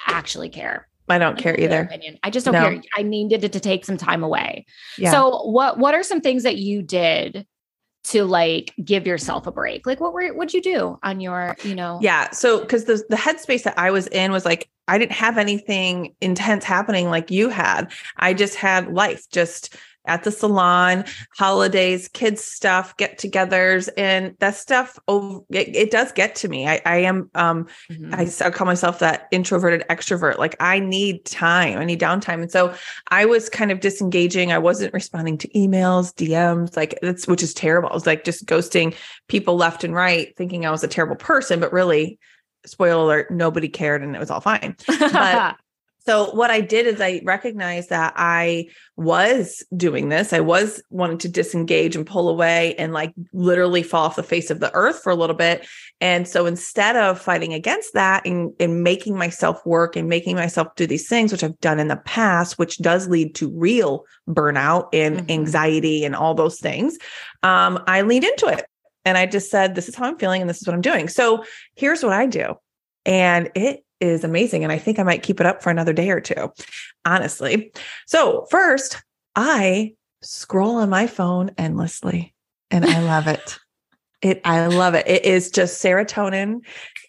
actually 0.07 0.49
care. 0.49 0.87
I 1.07 1.17
don't 1.17 1.37
care 1.37 1.59
either. 1.59 1.81
Opinion. 1.81 2.17
I 2.23 2.29
just 2.29 2.45
don't 2.45 2.53
No. 2.53 2.61
care. 2.61 2.81
I 2.97 3.03
needed 3.03 3.41
to, 3.41 3.49
to 3.49 3.59
take 3.59 3.85
some 3.85 3.97
time 3.97 4.23
away. 4.23 4.65
Yeah. 4.97 5.11
So 5.11 5.43
what 5.47 5.77
what 5.77 5.93
are 5.93 6.03
some 6.03 6.21
things 6.21 6.43
that 6.43 6.57
you 6.57 6.81
did 6.81 7.45
to 8.05 8.23
like 8.23 8.73
give 8.83 9.05
yourself 9.05 9.47
a 9.47 9.51
break? 9.51 9.85
Like 9.85 9.99
what 9.99 10.13
were 10.13 10.29
what'd 10.33 10.53
you 10.53 10.61
do 10.61 10.97
on 11.03 11.19
your, 11.19 11.55
you 11.63 11.75
know? 11.75 11.99
Yeah. 12.01 12.31
So 12.31 12.59
because 12.59 12.85
the 12.85 13.03
the 13.09 13.15
headspace 13.15 13.63
that 13.63 13.77
I 13.77 13.91
was 13.91 14.07
in 14.07 14.31
was 14.31 14.45
like 14.45 14.69
I 14.87 14.97
didn't 14.97 15.13
have 15.13 15.37
anything 15.37 16.15
intense 16.21 16.63
happening 16.63 17.09
like 17.09 17.31
you 17.31 17.49
had. 17.49 17.91
I 18.17 18.33
just 18.33 18.55
had 18.55 18.93
life 18.93 19.25
just 19.31 19.75
at 20.07 20.23
the 20.23 20.31
salon, 20.31 21.05
holidays, 21.37 22.07
kids 22.09 22.43
stuff, 22.43 22.95
get-togethers, 22.97 23.89
and 23.97 24.35
that 24.39 24.55
stuff. 24.55 24.97
Oh, 25.07 25.45
it, 25.49 25.75
it 25.75 25.91
does 25.91 26.11
get 26.11 26.35
to 26.35 26.47
me. 26.47 26.67
I, 26.67 26.81
I 26.85 26.97
am. 26.97 27.29
Um, 27.35 27.67
Mhm. 27.91 28.13
I, 28.43 28.47
I 28.47 28.49
call 28.51 28.65
myself 28.65 28.99
that 28.99 29.27
introverted 29.31 29.83
extrovert. 29.89 30.37
Like 30.37 30.55
I 30.59 30.79
need 30.79 31.25
time. 31.25 31.77
I 31.77 31.85
need 31.85 31.99
downtime, 31.99 32.41
and 32.41 32.51
so 32.51 32.73
I 33.09 33.25
was 33.25 33.49
kind 33.49 33.71
of 33.71 33.79
disengaging. 33.79 34.51
I 34.51 34.57
wasn't 34.57 34.93
responding 34.93 35.37
to 35.39 35.47
emails, 35.49 36.13
DMs, 36.13 36.75
like 36.77 36.97
that's 37.01 37.27
which 37.27 37.43
is 37.43 37.53
terrible. 37.53 37.89
I 37.89 37.93
was 37.93 38.05
like 38.05 38.23
just 38.23 38.45
ghosting 38.45 38.95
people 39.27 39.55
left 39.55 39.83
and 39.83 39.93
right, 39.93 40.35
thinking 40.37 40.65
I 40.65 40.71
was 40.71 40.83
a 40.83 40.87
terrible 40.87 41.15
person, 41.15 41.59
but 41.59 41.71
really, 41.73 42.19
spoiler 42.65 43.03
alert, 43.03 43.31
nobody 43.31 43.67
cared 43.69 44.01
and 44.03 44.15
it 44.15 44.19
was 44.19 44.31
all 44.31 44.41
fine. 44.41 44.75
but- 44.87 45.55
So 46.05 46.29
what 46.31 46.51
I 46.51 46.61
did 46.61 46.85
is 46.85 47.01
I 47.01 47.21
recognized 47.23 47.89
that 47.89 48.13
I 48.15 48.67
was 48.95 49.63
doing 49.75 50.09
this. 50.09 50.33
I 50.33 50.39
was 50.39 50.81
wanting 50.89 51.17
to 51.19 51.29
disengage 51.29 51.95
and 51.95 52.05
pull 52.05 52.29
away 52.29 52.75
and 52.75 52.93
like 52.93 53.13
literally 53.33 53.81
fall 53.81 54.05
off 54.05 54.15
the 54.15 54.23
face 54.23 54.51
of 54.51 54.59
the 54.59 54.71
earth 54.73 55.01
for 55.01 55.11
a 55.11 55.15
little 55.15 55.35
bit. 55.35 55.65
And 56.01 56.27
so 56.27 56.45
instead 56.45 56.95
of 56.95 57.19
fighting 57.19 57.53
against 57.53 57.93
that 57.93 58.25
and, 58.25 58.53
and 58.59 58.83
making 58.83 59.17
myself 59.17 59.65
work 59.65 59.95
and 59.95 60.07
making 60.07 60.35
myself 60.35 60.67
do 60.75 60.85
these 60.85 61.07
things, 61.07 61.31
which 61.31 61.43
I've 61.43 61.59
done 61.59 61.79
in 61.79 61.87
the 61.87 61.97
past, 61.97 62.59
which 62.59 62.77
does 62.77 63.07
lead 63.07 63.33
to 63.35 63.49
real 63.49 64.05
burnout 64.29 64.89
and 64.93 65.21
Mhm. 65.21 65.31
anxiety 65.31 66.05
and 66.05 66.15
all 66.15 66.35
those 66.35 66.59
things, 66.59 66.97
um, 67.41 67.83
I 67.87 68.01
leaned 68.01 68.25
into 68.25 68.47
it. 68.47 68.65
And 69.05 69.17
I 69.17 69.25
just 69.25 69.49
said, 69.49 69.75
this 69.75 69.87
is 69.87 69.95
how 69.95 70.05
I'm 70.05 70.17
feeling 70.17 70.41
and 70.41 70.49
this 70.49 70.61
is 70.61 70.67
what 70.67 70.73
I'm 70.73 70.81
doing. 70.81 71.07
So 71.07 71.43
here's 71.75 72.03
what 72.03 72.13
I 72.13 72.25
do. 72.25 72.55
And 73.05 73.51
it 73.55 73.84
is 74.05 74.23
amazing. 74.23 74.63
And 74.63 74.71
I 74.71 74.77
think 74.77 74.99
I 74.99 75.03
might 75.03 75.23
keep 75.23 75.39
it 75.39 75.45
up 75.45 75.61
for 75.63 75.69
another 75.69 75.93
day 75.93 76.09
or 76.09 76.21
two, 76.21 76.51
honestly. 77.05 77.71
So, 78.07 78.45
first, 78.49 79.01
I 79.35 79.93
scroll 80.21 80.75
on 80.77 80.89
my 80.89 81.07
phone 81.07 81.51
endlessly 81.57 82.33
and 82.71 82.85
I 82.85 83.01
love 83.01 83.27
it. 83.27 83.59
It, 84.21 84.41
I 84.43 84.65
love 84.65 84.95
it. 84.95 85.05
It 85.07 85.23
is 85.23 85.51
just 85.51 85.83
serotonin, 85.83 86.61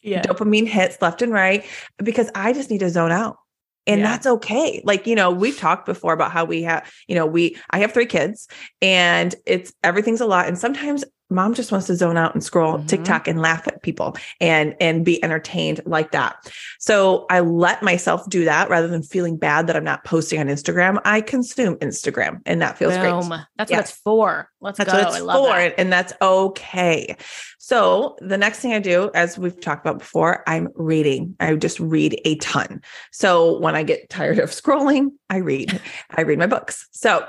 yeah. 0.03 0.21
dopamine 0.21 0.67
hits 0.67 1.01
left 1.01 1.23
and 1.23 1.33
right 1.33 1.65
because 1.97 2.29
I 2.35 2.53
just 2.53 2.69
need 2.71 2.81
to 2.81 2.91
zone 2.91 3.13
out. 3.13 3.39
And 3.87 4.01
Yeah. 4.03 4.09
that's 4.09 4.27
okay. 4.27 4.83
Like, 4.85 5.07
you 5.07 5.15
know, 5.15 5.31
we've 5.31 5.57
talked 5.57 5.87
before 5.87 6.13
about 6.13 6.31
how 6.33 6.45
we 6.45 6.63
have, 6.65 6.93
you 7.09 7.15
know, 7.15 7.25
we, 7.25 7.57
I 7.71 7.79
have 7.79 7.93
three 7.93 8.05
kids 8.05 8.49
and 8.83 9.35
it's 9.47 9.73
everything's 9.83 10.21
a 10.21 10.27
lot. 10.27 10.47
And 10.47 10.59
sometimes 10.59 11.05
mom 11.28 11.55
just 11.55 11.73
wants 11.73 11.87
to 11.88 11.96
zone 11.96 12.17
out 12.17 12.34
and 12.34 12.44
scroll 12.44 12.78
Mhm. 12.78 12.88
TikTok 12.88 13.26
and 13.28 13.40
laugh 13.43 13.67
at 13.67 13.82
people 13.82 14.17
and, 14.40 14.76
and 14.81 15.05
be 15.05 15.23
entertained 15.25 15.81
like 15.84 16.12
that. 16.12 16.37
So 16.78 17.26
I 17.31 17.40
let 17.40 17.82
myself 17.82 18.28
do 18.28 18.44
that 18.44 18.70
rather 18.70 18.87
than 18.87 19.02
feeling 19.02 19.37
bad 19.37 19.67
that 19.67 19.76
I'm 19.76 19.84
not 19.84 20.05
posting 20.05 20.38
on 20.38 20.46
Instagram. 20.46 21.00
I 21.05 21.20
consume 21.20 21.76
Instagram 21.76 22.40
and 22.46 22.62
that 22.62 22.78
feels 22.78 22.96
great. 22.96 23.11
That's 23.59 23.71
Yeah. 23.71 23.78
what 23.78 23.88
it's 23.88 23.90
for. 23.90 24.50
Let's 24.61 24.78
That's 24.78 24.92
go. 24.92 24.99
what 24.99 25.09
it's 25.09 25.16
I 25.16 25.21
love 25.21 25.47
for, 25.47 25.56
that. 25.56 25.75
and 25.78 25.92
that's 25.92 26.12
okay. 26.23 27.16
So 27.59 28.16
the 28.21 28.38
next 28.38 28.61
thing 28.61 28.73
I 28.73 28.78
do, 28.78 29.11
as 29.14 29.37
we've 29.37 29.61
talked 29.61 29.85
about 29.85 29.99
before, 29.99 30.45
I'm 30.47 30.68
reading. 30.76 31.35
I 31.40 31.54
just 31.56 31.80
read 31.80 32.21
a 32.25 32.37
ton. 32.37 32.80
So 33.11 33.59
when 33.59 33.75
I 33.75 33.83
get 33.83 34.09
tired 34.11 34.38
of 34.38 34.50
scrolling, 34.62 35.09
I 35.28 35.38
read. 35.38 35.80
I 36.16 36.21
read 36.23 36.38
my 36.38 36.47
books. 36.47 36.87
So 36.92 37.26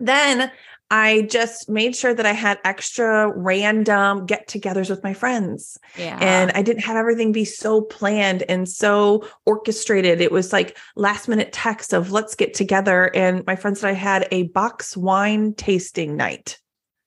then 0.00 0.50
I 0.90 1.22
just 1.22 1.68
made 1.68 1.94
sure 1.94 2.12
that 2.14 2.26
I 2.26 2.32
had 2.32 2.58
extra 2.64 3.32
random 3.36 4.26
get-togethers 4.26 4.90
with 4.90 5.04
my 5.04 5.14
friends 5.14 5.78
Yeah. 5.96 6.18
and 6.20 6.50
I 6.54 6.62
didn't 6.62 6.82
have 6.82 6.96
everything 6.96 7.30
be 7.30 7.44
so 7.44 7.82
planned 7.82 8.42
and 8.48 8.68
so 8.68 9.24
orchestrated. 9.46 10.20
It 10.20 10.32
was 10.32 10.52
like 10.52 10.76
last 10.96 11.28
minute 11.28 11.52
text 11.52 11.92
of 11.92 12.10
let's 12.10 12.34
get 12.34 12.54
together. 12.54 13.10
And 13.14 13.46
my 13.46 13.54
friends 13.54 13.82
and 13.82 13.90
I 13.90 13.94
had 13.94 14.26
a 14.32 14.44
box 14.48 14.96
wine 14.96 15.54
tasting 15.54 16.16
night. 16.16 16.58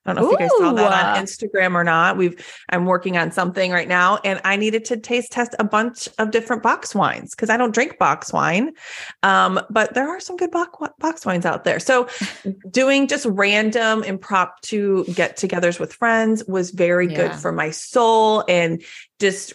I 0.06 0.14
don't 0.14 0.22
know 0.22 0.28
if 0.28 0.32
you 0.34 0.38
guys 0.38 0.50
saw 0.58 0.74
that 0.74 1.18
on 1.18 1.24
Instagram 1.24 1.76
or 1.76 1.84
not. 1.84 2.18
We've 2.18 2.46
I'm 2.70 2.86
working 2.86 3.18
on 3.18 3.32
something 3.32 3.72
right 3.72 3.88
now, 3.88 4.20
and 4.26 4.42
I 4.44 4.58
needed 4.58 4.84
to 4.86 4.98
taste 4.98 5.32
test 5.32 5.56
a 5.60 5.64
bunch 5.64 6.10
of 6.20 6.32
different 6.32 6.62
box 6.62 6.94
wines 6.94 7.34
because 7.34 7.50
I 7.50 7.56
don't 7.56 7.74
drink 7.74 7.98
box 8.00 8.34
wine, 8.34 8.74
um, 9.24 9.62
but 9.70 9.94
there 9.94 10.10
are 10.10 10.20
some 10.20 10.36
good 10.36 10.52
box 10.52 10.78
box 11.00 11.26
wines 11.26 11.46
out 11.46 11.64
there. 11.64 11.80
So 11.80 12.10
doing 12.70 13.08
just 13.08 13.26
random 13.26 14.04
impromptu 14.04 15.06
get-togethers 15.14 15.80
with 15.80 15.94
friends 15.94 16.44
was 16.48 16.72
very 16.72 17.08
good 17.08 17.34
for 17.34 17.52
my 17.52 17.72
soul 17.72 18.44
and 18.50 18.84
just 19.20 19.54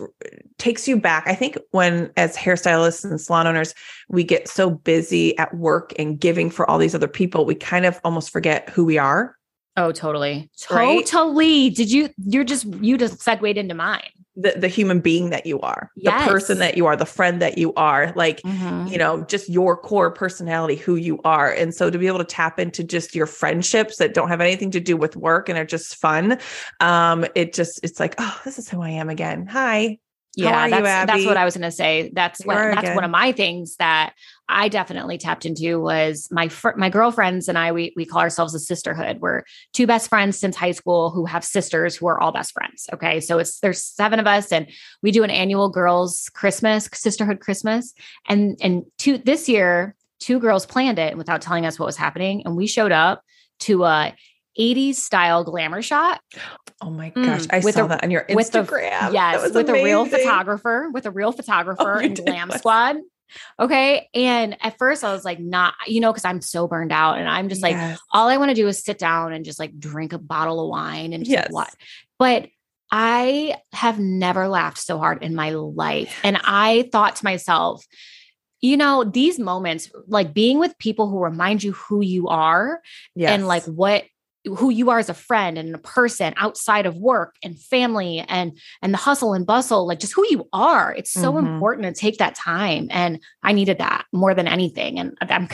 takes 0.57 0.89
you 0.89 0.99
back. 0.99 1.25
I 1.27 1.35
think 1.35 1.59
when 1.73 2.11
as 2.17 2.37
hairstylists 2.37 3.05
and 3.05 3.21
salon 3.21 3.47
owners, 3.47 3.75
we 4.09 4.25
get 4.25 4.49
so 4.49 4.71
busy 4.71 5.37
at 5.37 5.55
work 5.55 5.93
and 5.99 6.19
giving 6.19 6.49
for 6.51 6.69
all 6.69 6.79
these 6.79 6.95
other 6.95 7.09
people, 7.09 7.45
we 7.45 7.55
kind 7.55 7.85
of 7.85 8.01
almost 8.03 8.31
forget 8.31 8.71
who 8.71 8.85
we 8.85 8.97
are. 8.97 9.38
Oh, 9.79 9.93
totally. 9.93 10.51
Right? 10.71 11.07
Totally. 11.07 11.71
Did 11.71 11.91
you 11.91 12.11
you're 12.27 12.45
just 12.45 12.65
you 12.67 12.99
just 12.99 13.21
segued 13.23 13.57
into 13.57 13.75
mine. 13.75 14.11
the, 14.41 14.53
the 14.57 14.69
human 14.69 15.01
being 15.01 15.31
that 15.31 15.47
you 15.47 15.59
are, 15.63 15.91
Yes. 15.97 16.25
the 16.25 16.31
person 16.33 16.59
that 16.61 16.77
you 16.77 16.87
are, 16.87 16.95
the 16.95 17.05
friend 17.05 17.43
that 17.43 17.59
you 17.59 17.75
are, 17.75 18.13
like, 18.15 18.41
Mhm. 18.43 18.89
you 18.89 18.97
know, 18.97 19.23
just 19.25 19.49
your 19.49 19.77
core 19.77 20.13
personality, 20.13 20.77
who 20.77 20.95
you 20.95 21.19
are. 21.25 21.51
And 21.51 21.75
so 21.75 21.91
to 21.91 21.99
be 21.99 22.07
able 22.07 22.19
to 22.21 22.25
tap 22.25 22.61
into 22.61 22.85
just 22.85 23.17
your 23.17 23.27
friendships 23.27 23.97
that 23.97 24.15
don't 24.15 24.29
have 24.29 24.41
anything 24.41 24.71
to 24.71 24.81
do 24.81 24.97
with 24.97 25.17
work 25.17 25.49
and 25.49 25.59
are 25.59 25.65
just 25.65 25.97
fun, 25.97 26.39
um, 26.79 27.27
it 27.35 27.53
just, 27.53 27.81
it's 27.83 27.99
like, 27.99 28.15
oh, 28.19 28.41
this 28.45 28.61
is 28.61 28.69
who 28.69 28.81
I 28.81 28.91
am 28.91 29.09
again. 29.09 29.49
Hi. 29.49 29.99
Yeah, 30.37 30.57
are 30.57 30.69
you, 30.69 30.83
that's 30.83 31.11
that's 31.11 31.27
what 31.27 31.37
I 31.37 31.45
was 31.45 31.57
going 31.57 31.69
to 31.69 31.73
say. 31.73 32.13
That's 32.15 32.45
what 32.47 32.55
that's 32.55 32.95
one 32.95 33.03
of 33.03 33.11
my 33.11 33.33
things 33.33 33.75
that 33.81 34.13
I 34.49 34.69
definitely 34.69 35.19
tapped 35.19 35.45
into 35.45 35.81
was 35.81 36.29
my 36.31 36.49
fr- 36.49 36.77
my 36.77 36.89
girlfriends 36.89 37.49
and 37.49 37.59
I. 37.59 37.73
We 37.73 37.93
we 37.97 38.05
call 38.07 38.21
ourselves 38.21 38.55
a 38.55 38.59
sisterhood. 38.59 39.19
We're 39.21 39.43
two 39.73 39.87
best 39.87 40.09
friends 40.09 40.39
since 40.39 40.57
high 40.57 40.73
school 40.73 41.11
who 41.11 41.27
have 41.27 41.45
sisters 41.45 41.97
who 41.97 42.07
are 42.07 42.19
all 42.21 42.33
best 42.33 42.53
friends. 42.53 42.89
Okay, 42.93 43.21
so 43.21 43.39
it's 43.39 43.61
there's 43.61 43.83
seven 43.85 44.19
of 44.19 44.27
us, 44.27 44.51
and 44.51 44.71
we 45.03 45.11
do 45.11 45.23
an 45.23 45.31
annual 45.31 45.69
girls 45.69 46.31
Christmas 46.35 46.89
sisterhood 46.95 47.41
Christmas, 47.41 47.93
and 48.27 48.59
and 48.63 48.85
two 48.97 49.19
this 49.19 49.49
year 49.49 49.95
two 50.21 50.41
girls 50.41 50.67
planned 50.67 50.99
it 50.99 51.17
without 51.17 51.43
telling 51.43 51.67
us 51.67 51.79
what 51.79 51.87
was 51.87 51.97
happening, 51.97 52.43
and 52.45 52.57
we 52.57 52.67
showed 52.67 52.93
up 52.93 53.23
to 53.61 53.85
a 53.85 54.15
80s 54.59 54.97
style 54.97 55.45
glamour 55.45 55.83
shot 55.83 56.21
Oh 56.81 56.91
my 56.91 57.11
Mm, 57.11 57.25
gosh. 57.25 57.47
I 57.51 57.59
with 57.61 57.75
saw 57.75 57.85
a- 57.85 57.89
that 57.89 58.03
on 58.05 58.11
your 58.11 58.25
with 58.31 58.51
Instagram. 58.51 58.91
That 58.91 59.13
Yes, 59.13 59.43
was 59.43 59.53
with 59.53 59.69
a 59.69 59.75
real 59.75 60.05
photographer, 60.07 60.91
with 60.93 61.07
a 61.07 61.11
real 61.11 61.33
photographer 61.41 61.97
Oh, 61.97 62.05
and 62.05 62.17
glam 62.17 62.51
squad. 62.53 62.97
Okay. 63.59 64.09
And 64.15 64.57
at 64.63 64.79
first 64.79 65.05
I 65.05 65.13
was 65.13 65.25
like, 65.25 65.41
not, 65.41 65.75
you 65.87 66.01
know, 66.01 66.13
because 66.13 66.25
I'm 66.25 66.41
so 66.41 66.67
burned 66.67 66.93
out 66.93 67.19
and 67.19 67.29
I'm 67.29 67.49
just 67.49 67.63
like, 67.63 67.75
Yes. 67.75 67.99
all 68.13 68.29
I 68.29 68.37
want 68.37 68.51
to 68.51 68.55
do 68.55 68.69
is 68.69 68.83
sit 68.83 68.99
down 68.99 69.33
and 69.33 69.45
just 69.45 69.59
like 69.59 69.79
drink 69.79 70.13
a 70.13 70.19
bottle 70.19 70.61
of 70.61 70.69
wine 70.69 71.13
and 71.13 71.25
just 71.25 71.33
Yes. 71.33 71.49
what. 71.51 71.75
But 72.19 72.49
I 72.91 73.57
have 73.73 73.99
never 73.99 74.49
laughed 74.49 74.79
so 74.79 74.99
hard 74.99 75.23
in 75.23 75.35
my 75.35 75.51
life. 75.51 76.19
And 76.25 76.39
I 76.43 76.89
thought 76.91 77.17
to 77.17 77.25
myself, 77.25 77.87
you 78.61 78.77
know, 78.77 79.05
these 79.05 79.39
moments, 79.39 79.91
like 80.07 80.35
being 80.35 80.59
with 80.59 80.77
people 80.79 81.09
who 81.09 81.23
remind 81.23 81.63
you 81.63 81.73
who 81.73 82.01
you 82.01 82.29
are 82.29 82.81
yes. 83.15 83.31
and 83.31 83.47
like 83.47 83.65
what 83.65 84.05
who 84.45 84.71
you 84.71 84.91
are 84.91 84.99
as 84.99 85.09
a 85.09 85.15
friend 85.15 85.59
and 85.59 85.75
a 85.75 85.79
person 85.79 86.33
outside 86.37 86.87
of 86.87 86.97
work 86.97 87.35
and 87.43 87.59
family 87.61 88.21
and 88.29 88.59
and 88.83 88.95
the 88.95 88.99
hustle 88.99 89.35
and 89.35 89.47
bustle 89.47 89.87
like 89.87 89.99
just 89.99 90.15
who 90.15 90.25
you 90.31 90.49
are. 90.53 90.95
It's 90.95 91.11
so 91.11 91.33
Mhm. 91.33 91.39
important 91.41 91.87
to 91.95 92.01
take 92.01 92.19
that 92.19 92.35
time 92.35 92.89
and 92.91 93.21
i 93.43 93.53
needed 93.53 93.79
that 93.79 94.05
more 94.13 94.35
than 94.35 94.47
anything 94.49 94.99
and 94.99 95.17
i'm 95.31 95.49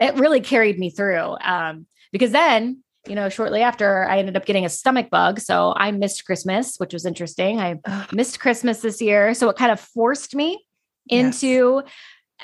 it 0.00 0.14
really 0.16 0.40
carried 0.40 0.78
me 0.78 0.90
through 0.90 1.36
um 1.44 1.86
because 2.12 2.32
then 2.32 2.82
you 3.06 3.14
know 3.14 3.28
shortly 3.28 3.62
after 3.62 4.04
i 4.08 4.18
ended 4.18 4.36
up 4.36 4.44
getting 4.44 4.64
a 4.64 4.68
stomach 4.68 5.08
bug 5.10 5.38
so 5.40 5.72
i 5.76 5.90
missed 5.90 6.24
christmas 6.24 6.76
which 6.78 6.92
was 6.92 7.06
interesting. 7.06 7.60
I 7.60 7.78
missed 8.12 8.40
christmas 8.40 8.80
this 8.80 9.00
year 9.00 9.34
so 9.34 9.48
it 9.48 9.56
kind 9.56 9.72
of 9.72 9.80
forced 9.80 10.34
me 10.34 10.64
into 11.08 11.78
an, 11.78 11.84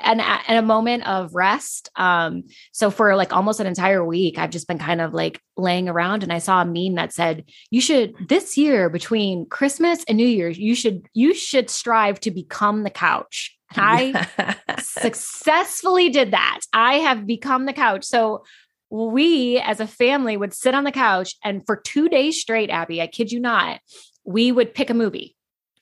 an 0.02 0.20
a 0.48 0.62
moment 0.62 1.06
of 1.06 1.34
rest. 1.34 1.90
Um, 1.96 2.44
so 2.72 2.90
for 2.90 3.16
like 3.16 3.32
almost 3.32 3.60
an 3.60 3.66
entire 3.66 4.04
week, 4.04 4.38
I've 4.38 4.50
just 4.50 4.68
been 4.68 4.78
kind 4.78 5.00
of 5.00 5.14
like 5.14 5.40
laying 5.56 5.88
around 5.88 6.22
and 6.22 6.32
I 6.32 6.38
saw 6.38 6.62
a 6.62 6.64
meme 6.64 6.96
that 6.96 7.12
said, 7.12 7.44
you 7.70 7.80
should 7.80 8.14
this 8.28 8.56
year 8.56 8.88
between 8.88 9.46
Christmas 9.46 10.04
and 10.08 10.16
New 10.16 10.26
Year's, 10.26 10.58
you 10.58 10.74
should 10.74 11.06
you 11.12 11.34
should 11.34 11.70
strive 11.70 12.20
to 12.20 12.30
become 12.30 12.82
the 12.82 12.90
couch. 12.90 13.56
I 13.74 14.56
successfully 14.78 16.10
did 16.10 16.32
that. 16.32 16.60
I 16.72 16.94
have 16.94 17.26
become 17.26 17.66
the 17.66 17.72
couch. 17.72 18.04
So 18.04 18.44
we 18.90 19.58
as 19.58 19.80
a 19.80 19.86
family 19.86 20.36
would 20.36 20.54
sit 20.54 20.74
on 20.74 20.84
the 20.84 20.92
couch 20.92 21.34
and 21.44 21.64
for 21.66 21.76
two 21.76 22.08
days 22.08 22.40
straight, 22.40 22.70
Abby, 22.70 23.02
I 23.02 23.06
kid 23.06 23.32
you 23.32 23.40
not, 23.40 23.80
we 24.24 24.52
would 24.52 24.74
pick 24.74 24.90
a 24.90 24.94
movie. 24.94 25.35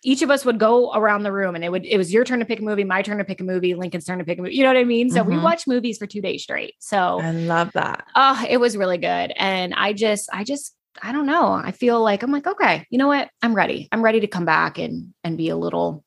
Each 0.04 0.23
of 0.23 0.30
us 0.30 0.44
would 0.44 0.58
go 0.58 0.92
around 0.92 1.23
the 1.23 1.32
room 1.32 1.54
and 1.54 1.64
it 1.64 1.70
would 1.73 1.84
it 1.87 1.96
was 1.96 2.12
your 2.12 2.25
turn 2.25 2.38
to 2.40 2.44
pick 2.44 2.61
a 2.61 2.62
movie, 2.62 2.84
my 2.84 3.02
turn 3.02 3.18
to 3.18 3.25
pick 3.25 3.40
a 3.40 3.44
movie, 3.44 3.75
Lincoln's 3.75 4.04
turn 4.04 4.18
to 4.18 4.25
pick 4.25 4.38
a 4.38 4.42
movie. 4.42 4.54
You 4.54 4.62
know 4.62 4.68
what 4.68 4.76
I 4.76 4.84
mean? 4.84 5.11
So 5.11 5.23
we 5.23 5.37
Mhm. 5.37 5.42
watched 5.42 5.66
movies 5.66 5.99
for 5.99 6.06
two 6.06 6.20
days 6.20 6.42
straight. 6.42 6.75
So 6.78 7.20
I 7.23 7.30
love 7.30 7.70
that. 7.75 8.04
oh, 8.14 8.44
it 8.49 8.58
was 8.58 8.76
really 8.76 8.99
good. 8.99 9.32
And 9.37 9.75
I 9.75 9.92
just, 9.94 10.28
I 10.32 10.44
just, 10.44 10.76
I 11.02 11.11
don't 11.12 11.26
know. 11.26 11.52
I 11.52 11.73
feel 11.73 12.00
like 12.02 12.23
I'm 12.23 12.30
like, 12.30 12.46
okay, 12.46 12.87
you 12.90 12.99
know 12.99 13.08
what? 13.08 13.28
I'm 13.42 13.54
ready. 13.54 13.88
I'm 13.90 14.02
ready 14.04 14.20
to 14.20 14.26
come 14.28 14.44
back 14.44 14.78
and 14.78 15.12
and 15.25 15.37
be 15.37 15.49
a 15.49 15.56
little 15.56 16.04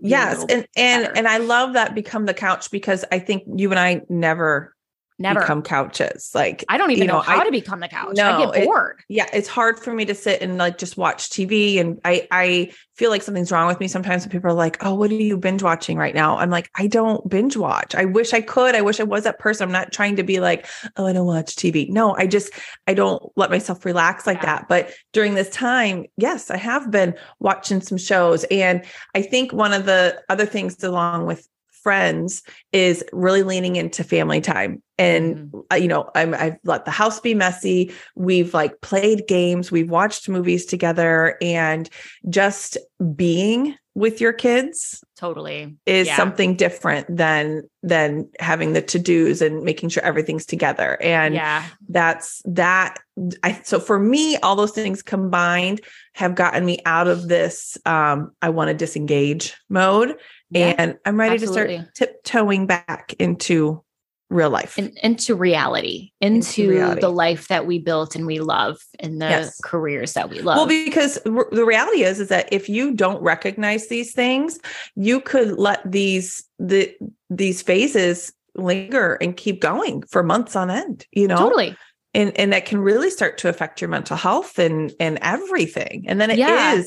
be 0.00 0.06
a 0.06 0.08
Yes. 0.08 0.38
little 0.40 0.50
And 0.50 0.66
and 0.76 1.02
better. 1.04 1.16
and 1.16 1.28
I 1.28 1.36
love 1.38 1.74
that 1.74 1.94
become 1.94 2.24
the 2.26 2.34
couch 2.34 2.70
because 2.70 3.04
I 3.12 3.18
think 3.18 3.44
you 3.56 3.70
and 3.70 3.78
I 3.78 4.02
never 4.08 4.74
never 5.20 5.40
become 5.40 5.62
couches. 5.62 6.30
Like 6.34 6.64
I 6.68 6.78
don't 6.78 6.90
even 6.90 7.02
you 7.02 7.06
know, 7.08 7.14
know, 7.18 7.20
how 7.20 7.40
I- 7.40 7.44
to 7.44 7.50
become 7.52 7.80
the 7.80 7.88
couch. 7.88 8.16
No, 8.16 8.24
I 8.32 8.46
get 8.52 8.62
it- 8.62 8.66
bored. 8.66 9.00
yeah, 9.08 9.26
it's 9.32 9.48
hard 9.48 9.78
for 9.78 9.92
me 9.92 10.04
to 10.06 10.14
sit 10.14 10.42
and 10.42 10.58
like 10.58 10.78
just 10.78 10.96
watch 10.96 11.30
TV. 11.30 11.78
And 11.78 12.00
I 12.04 12.26
I 12.30 12.72
feel 12.96 13.10
like 13.10 13.22
something's 13.22 13.50
wrong 13.52 13.66
with 13.66 13.80
me 13.80 13.88
sometimes 13.88 14.24
when 14.24 14.30
people 14.30 14.50
are 14.50 14.54
like, 14.54 14.84
Oh, 14.84 14.94
what 14.94 15.10
are 15.10 15.14
you 15.14 15.36
binge 15.38 15.62
watching 15.62 15.96
right 15.96 16.14
now? 16.14 16.36
I'm 16.38 16.50
like, 16.50 16.70
I 16.76 16.86
don't 16.86 17.26
binge 17.28 17.56
watch. 17.56 17.94
I 17.94 18.04
wish 18.04 18.32
I 18.32 18.40
could. 18.40 18.74
I 18.74 18.80
wish 18.82 19.00
I 19.00 19.04
was 19.04 19.24
that 19.24 19.38
person. 19.38 19.64
I'm 19.64 19.72
not 19.72 19.92
trying 19.92 20.16
to 20.16 20.22
be 20.22 20.40
like, 20.40 20.66
oh, 20.96 21.06
I 21.06 21.12
don't 21.12 21.26
watch 21.26 21.54
TV. 21.56 21.88
No, 21.90 22.14
I 22.16 22.26
just 22.26 22.52
I 22.86 22.94
don't 22.94 23.22
let 23.36 23.50
myself 23.50 23.84
relax 23.84 24.26
like 24.26 24.38
Yeah. 24.38 24.46
that. 24.56 24.68
But 24.68 24.92
during 25.12 25.34
this 25.34 25.50
time, 25.50 26.06
yes, 26.16 26.50
I 26.50 26.56
have 26.56 26.90
been 26.90 27.14
watching 27.38 27.80
some 27.80 27.98
shows. 27.98 28.44
And 28.50 28.84
I 29.14 29.22
think 29.22 29.52
one 29.52 29.72
of 29.72 29.86
the 29.86 30.20
other 30.28 30.46
things 30.46 30.82
along 30.82 31.26
with 31.26 31.46
friends 31.82 32.42
is 32.72 33.04
really 33.12 33.42
leaning 33.42 33.76
into 33.76 34.04
family 34.04 34.40
time. 34.40 34.82
And 34.98 35.52
uh, 35.72 35.76
you 35.76 35.88
know 35.88 36.10
I'm, 36.14 36.34
i've 36.34 36.56
let 36.64 36.84
the 36.84 36.90
house 36.90 37.20
be 37.20 37.34
messy. 37.34 37.92
We've 38.14 38.52
like 38.52 38.80
played 38.82 39.26
games. 39.26 39.72
We've 39.72 39.88
watched 39.90 40.28
movies 40.28 40.66
together. 40.66 41.36
And 41.40 41.88
just 42.28 42.76
being 43.16 43.76
with 43.94 44.20
your 44.20 44.32
kids 44.32 45.02
Totally. 45.18 45.76
is 45.84 46.06
Yeah. 46.06 46.16
something 46.16 46.54
different 46.54 47.14
than 47.14 47.62
than 47.82 48.28
having 48.38 48.72
the 48.72 48.82
to-dos 48.82 49.42
and 49.42 49.62
making 49.64 49.88
sure 49.88 50.02
everything's 50.04 50.46
together. 50.46 50.96
And 51.02 51.34
yeah. 51.34 51.64
that's 51.88 52.40
that 52.44 52.98
i 53.42 53.60
so 53.64 53.78
for 53.78 53.98
me 53.98 54.36
all 54.38 54.56
those 54.56 54.70
things 54.70 55.02
combined 55.02 55.80
have 56.14 56.34
gotten 56.34 56.64
me 56.64 56.78
out 56.86 57.06
of 57.06 57.28
this 57.28 57.76
um 57.84 58.30
i 58.40 58.48
want 58.48 58.68
to 58.68 58.74
disengage 58.74 59.54
mode 59.68 60.16
Yeah. 60.50 60.74
and 60.78 60.98
i'm 61.04 61.18
ready 61.18 61.38
to 61.38 61.46
start 61.46 61.70
tiptoeing 61.94 62.66
back 62.66 63.14
into 63.18 63.82
real 64.30 64.50
life 64.50 64.78
In, 64.78 64.92
into 65.02 65.34
reality, 65.34 66.12
into, 66.20 66.68
reality. 66.70 67.00
the 67.00 67.08
life 67.08 67.48
that 67.48 67.66
we 67.66 67.80
built 67.80 68.14
and 68.14 68.26
we 68.26 68.38
love 68.38 68.78
and 69.00 69.20
the 69.20 69.26
Yes. 69.28 69.60
careers 69.64 70.12
that 70.12 70.30
we 70.30 70.40
love. 70.40 70.56
well 70.56 70.66
because 70.68 71.18
r- 71.26 71.48
the 71.50 71.64
reality 71.64 72.04
is 72.04 72.20
is 72.20 72.28
that 72.28 72.48
if 72.52 72.68
you 72.68 72.94
don't 72.94 73.20
recognize 73.22 73.88
these 73.88 74.12
things 74.12 74.60
you 74.94 75.20
could 75.20 75.58
let 75.58 75.80
these 75.90 76.44
the 76.60 76.94
these 77.28 77.60
phases 77.60 78.32
linger 78.54 79.14
and 79.20 79.36
keep 79.36 79.60
going 79.60 80.02
for 80.02 80.22
months 80.22 80.54
on 80.54 80.70
end 80.70 81.06
you 81.12 81.26
know 81.26 81.36
totally. 81.36 81.76
and 82.14 82.36
and 82.38 82.52
that 82.52 82.66
can 82.66 82.78
really 82.80 83.10
start 83.10 83.36
to 83.38 83.48
affect 83.48 83.80
your 83.80 83.88
mental 83.90 84.16
health 84.16 84.58
and 84.60 84.92
and 85.00 85.18
everything 85.22 86.04
and 86.06 86.20
then 86.20 86.30
it 86.30 86.34
is 86.34 86.38
Yeah. 86.38 86.82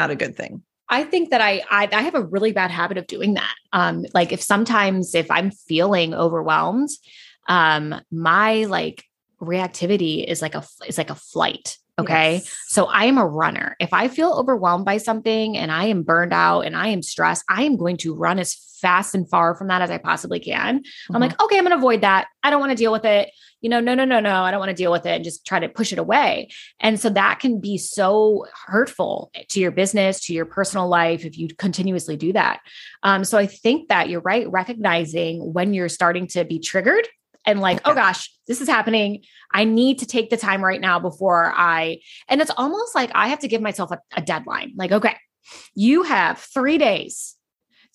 not 0.00 0.10
a 0.10 0.16
good 0.16 0.36
thing 0.36 0.62
I 0.88 1.04
think 1.04 1.30
that 1.30 1.40
I, 1.40 1.62
I 1.70 1.88
I 1.92 2.02
have 2.02 2.14
a 2.14 2.22
really 2.22 2.52
bad 2.52 2.70
habit 2.70 2.98
of 2.98 3.06
doing 3.06 3.34
that. 3.34 3.54
Um, 3.72 4.04
like 4.12 4.32
if 4.32 4.42
sometimes 4.42 5.14
if 5.14 5.30
I'm 5.30 5.50
feeling 5.50 6.14
overwhelmed, 6.14 6.90
um, 7.48 7.94
my 8.10 8.64
like 8.64 9.04
reactivity 9.40 10.24
is 10.24 10.42
like 10.42 10.54
a 10.54 10.64
is 10.86 10.98
like 10.98 11.10
a 11.10 11.14
flight. 11.14 11.78
Okay. 11.98 12.34
Yes. 12.34 12.56
So 12.68 12.86
I 12.86 13.04
am 13.04 13.18
a 13.18 13.26
runner. 13.26 13.76
If 13.78 13.92
I 13.92 14.08
feel 14.08 14.32
overwhelmed 14.32 14.84
by 14.84 14.96
something 14.96 15.56
and 15.56 15.70
I 15.70 15.84
am 15.86 16.02
burned 16.02 16.32
out 16.32 16.62
and 16.62 16.76
I 16.76 16.88
am 16.88 17.02
stressed, 17.02 17.44
I 17.48 17.62
am 17.62 17.76
going 17.76 17.98
to 17.98 18.14
run 18.14 18.38
as 18.40 18.54
fast 18.80 19.14
and 19.14 19.28
far 19.30 19.54
from 19.54 19.68
that 19.68 19.80
as 19.80 19.90
I 19.90 19.98
possibly 19.98 20.40
can. 20.40 20.82
I'm 21.08 21.16
Mhm. 21.16 21.20
like, 21.20 21.40
okay, 21.42 21.56
I'm 21.56 21.64
going 21.64 21.70
to 21.70 21.78
avoid 21.78 22.00
that. 22.02 22.26
I 22.42 22.50
don't 22.50 22.60
want 22.60 22.70
to 22.70 22.76
deal 22.76 22.92
with 22.92 23.04
it. 23.04 23.30
You 23.60 23.70
know, 23.70 23.80
no, 23.80 23.94
no, 23.94 24.04
no, 24.04 24.20
no. 24.20 24.42
I 24.42 24.50
don't 24.50 24.60
want 24.60 24.70
to 24.70 24.74
deal 24.74 24.92
with 24.92 25.06
it 25.06 25.14
and 25.14 25.24
just 25.24 25.46
try 25.46 25.58
to 25.58 25.70
push 25.70 25.90
it 25.92 25.98
away. 25.98 26.48
And 26.80 27.00
so 27.00 27.08
that 27.10 27.38
can 27.40 27.60
be 27.60 27.78
so 27.78 28.44
hurtful 28.66 29.30
to 29.48 29.60
your 29.60 29.70
business, 29.70 30.26
to 30.26 30.34
your 30.34 30.44
personal 30.44 30.86
life 30.88 31.24
if 31.24 31.38
you 31.38 31.48
continuously 31.56 32.16
do 32.16 32.32
that. 32.34 32.60
Um, 33.04 33.24
so 33.24 33.38
I 33.38 33.46
think 33.46 33.88
that 33.88 34.10
you're 34.10 34.20
right, 34.20 34.50
recognizing 34.50 35.54
when 35.54 35.72
you're 35.72 35.88
starting 35.88 36.26
to 36.28 36.44
be 36.44 36.58
triggered 36.58 37.08
and 37.46 37.60
like, 37.60 37.80
oh 37.84 37.94
gosh, 37.94 38.30
this 38.46 38.60
is 38.60 38.68
happening. 38.68 39.22
I 39.52 39.64
need 39.64 39.98
to 40.00 40.06
take 40.06 40.30
the 40.30 40.36
time 40.36 40.64
right 40.64 40.80
now 40.80 40.98
before 40.98 41.52
I, 41.54 42.00
and 42.28 42.40
it's 42.40 42.50
almost 42.56 42.94
like 42.94 43.10
I 43.14 43.28
have 43.28 43.40
to 43.40 43.48
give 43.48 43.60
myself 43.62 43.90
a, 43.90 43.98
a 44.16 44.22
deadline. 44.22 44.72
Like, 44.76 44.92
okay, 44.92 45.16
you 45.74 46.02
have 46.04 46.38
three 46.38 46.78
days 46.78 47.36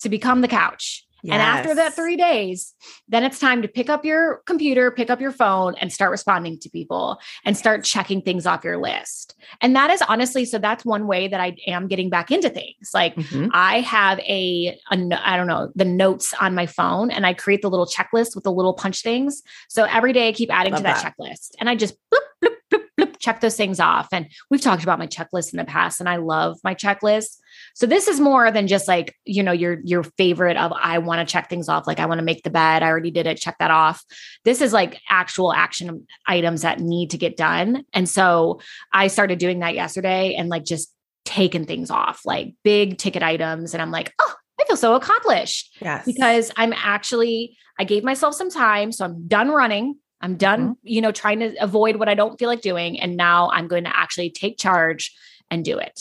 to 0.00 0.08
become 0.08 0.40
the 0.40 0.48
couch. 0.48 1.06
And 1.24 1.34
after 1.34 1.74
that 1.74 1.94
three 1.94 2.16
days, 2.16 2.74
then 3.08 3.24
it's 3.24 3.38
time 3.38 3.62
to 3.62 3.68
pick 3.68 3.90
up 3.90 4.04
your 4.04 4.42
computer, 4.46 4.90
pick 4.90 5.10
up 5.10 5.20
your 5.20 5.32
phone, 5.32 5.74
and 5.80 5.92
start 5.92 6.10
responding 6.10 6.58
to 6.60 6.70
people 6.70 7.18
and 7.44 7.56
start 7.56 7.84
checking 7.84 8.22
things 8.22 8.46
off 8.46 8.64
your 8.64 8.78
list. 8.78 9.34
And 9.60 9.76
that 9.76 9.90
is 9.90 10.02
honestly, 10.02 10.44
so 10.44 10.58
that's 10.58 10.84
one 10.84 11.06
way 11.06 11.28
that 11.28 11.40
I 11.40 11.56
am 11.66 11.88
getting 11.88 12.10
back 12.10 12.30
into 12.30 12.48
things. 12.48 12.90
Like 12.94 13.14
Mhm. 13.16 13.50
I 13.52 13.80
have 13.80 14.18
a, 14.20 14.78
a 14.92 15.10
I 15.22 15.36
don't 15.36 15.46
know, 15.46 15.70
the 15.74 15.84
notes 15.84 16.32
on 16.40 16.54
my 16.54 16.66
phone 16.66 17.10
and 17.10 17.26
I 17.26 17.34
create 17.34 17.62
the 17.62 17.70
little 17.70 17.86
checklist 17.86 18.34
with 18.34 18.44
the 18.44 18.52
little 18.52 18.74
punch 18.74 19.02
things. 19.02 19.42
So 19.68 19.84
every 19.84 20.12
day 20.12 20.28
I 20.28 20.32
keep 20.32 20.50
adding 20.52 20.72
Love 20.72 20.80
to 20.80 20.84
that, 20.84 21.02
that. 21.02 21.14
checklist 21.18 21.50
and 21.58 21.68
I 21.68 21.74
just 21.76 21.94
bloop, 22.12 22.20
bloop, 22.44 22.54
bloop, 22.72 22.79
check 23.20 23.40
those 23.40 23.56
things 23.56 23.78
off. 23.78 24.08
And 24.12 24.28
we've 24.50 24.60
talked 24.60 24.82
about 24.82 24.98
my 24.98 25.06
checklist 25.06 25.52
in 25.52 25.58
the 25.58 25.64
past, 25.64 26.00
and 26.00 26.08
I 26.08 26.16
love 26.16 26.58
my 26.64 26.74
checklist. 26.74 27.38
So 27.74 27.86
this 27.86 28.08
is 28.08 28.20
more 28.20 28.50
than 28.50 28.66
just 28.66 28.88
like, 28.88 29.14
you 29.24 29.42
know, 29.42 29.52
your 29.52 29.78
your 29.84 30.02
favorite 30.02 30.56
of 30.56 30.72
I 30.72 30.98
want 30.98 31.26
to 31.26 31.30
check 31.30 31.48
things 31.48 31.68
off. 31.68 31.86
Like 31.86 32.00
I 32.00 32.06
want 32.06 32.18
to 32.18 32.24
make 32.24 32.42
the 32.42 32.50
bed. 32.50 32.82
I 32.82 32.88
already 32.88 33.10
did 33.10 33.26
it. 33.26 33.38
Check 33.38 33.56
that 33.58 33.70
off. 33.70 34.04
This 34.44 34.60
is 34.60 34.72
like 34.72 35.00
actual 35.08 35.52
action 35.52 36.06
items 36.26 36.62
that 36.62 36.80
need 36.80 37.10
to 37.10 37.18
get 37.18 37.36
done. 37.36 37.84
And 37.92 38.08
so 38.08 38.60
I 38.92 39.06
started 39.06 39.38
doing 39.38 39.60
that 39.60 39.74
yesterday 39.74 40.34
and 40.34 40.48
like 40.48 40.64
just 40.64 40.92
taking 41.24 41.64
things 41.64 41.90
off, 41.90 42.22
like 42.24 42.54
big 42.64 42.98
ticket 42.98 43.22
items. 43.22 43.74
And 43.74 43.82
I'm 43.82 43.90
like, 43.90 44.12
oh, 44.20 44.34
I 44.60 44.64
feel 44.64 44.76
so 44.76 44.94
accomplished. 44.94 45.76
Yes. 45.80 46.04
Because 46.04 46.50
I'm 46.56 46.72
actually, 46.72 47.56
I 47.78 47.84
gave 47.84 48.04
myself 48.04 48.34
some 48.34 48.50
time. 48.50 48.92
So 48.92 49.04
I'm 49.04 49.28
done 49.28 49.50
running. 49.50 49.96
I'm 50.20 50.36
done, 50.36 50.60
mm-hmm. 50.60 50.72
you 50.82 51.00
know, 51.00 51.12
trying 51.12 51.40
to 51.40 51.54
avoid 51.62 51.96
what 51.96 52.08
I 52.08 52.14
don't 52.14 52.38
feel 52.38 52.48
like 52.48 52.62
doing. 52.62 53.00
And 53.00 53.16
now 53.16 53.50
I'm 53.50 53.68
going 53.68 53.84
to 53.84 53.96
actually 53.96 54.30
take 54.30 54.58
charge 54.58 55.14
and 55.50 55.64
do 55.64 55.78
it. 55.78 56.00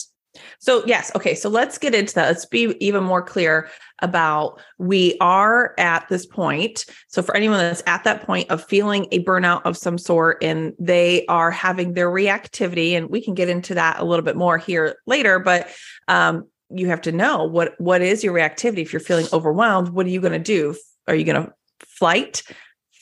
So, 0.59 0.83
yes. 0.85 1.11
Okay. 1.15 1.33
So 1.35 1.49
let's 1.49 1.77
get 1.77 1.95
into 1.95 2.13
that. 2.15 2.27
Let's 2.27 2.45
be 2.45 2.75
even 2.79 3.03
more 3.03 3.21
clear 3.21 3.69
about 4.01 4.61
we 4.77 5.17
are 5.19 5.73
at 5.77 6.07
this 6.07 6.25
point. 6.25 6.85
So, 7.07 7.21
for 7.21 7.35
anyone 7.35 7.57
that's 7.57 7.83
at 7.87 8.03
that 8.03 8.21
point 8.23 8.49
of 8.51 8.63
feeling 8.63 9.07
a 9.11 9.23
burnout 9.23 9.63
of 9.65 9.75
some 9.75 9.97
sort 9.97 10.41
and 10.43 10.73
they 10.79 11.25
are 11.25 11.51
having 11.51 11.93
their 11.93 12.09
reactivity, 12.09 12.91
and 12.91 13.09
we 13.09 13.21
can 13.21 13.33
get 13.33 13.49
into 13.49 13.73
that 13.73 13.99
a 13.99 14.05
little 14.05 14.23
bit 14.23 14.37
more 14.37 14.57
here 14.57 14.97
later, 15.07 15.39
but 15.39 15.67
um, 16.07 16.47
you 16.69 16.87
have 16.87 17.01
to 17.01 17.11
know 17.11 17.43
what 17.43 17.79
what 17.79 18.01
is 18.01 18.23
your 18.23 18.33
reactivity 18.33 18.79
if 18.79 18.93
you're 18.93 18.99
feeling 18.99 19.25
overwhelmed 19.33 19.89
what 19.89 20.05
are 20.05 20.09
you 20.09 20.21
going 20.21 20.33
to 20.33 20.39
do 20.39 20.75
are 21.07 21.15
you 21.15 21.23
going 21.23 21.43
to 21.43 21.53
flight 21.87 22.43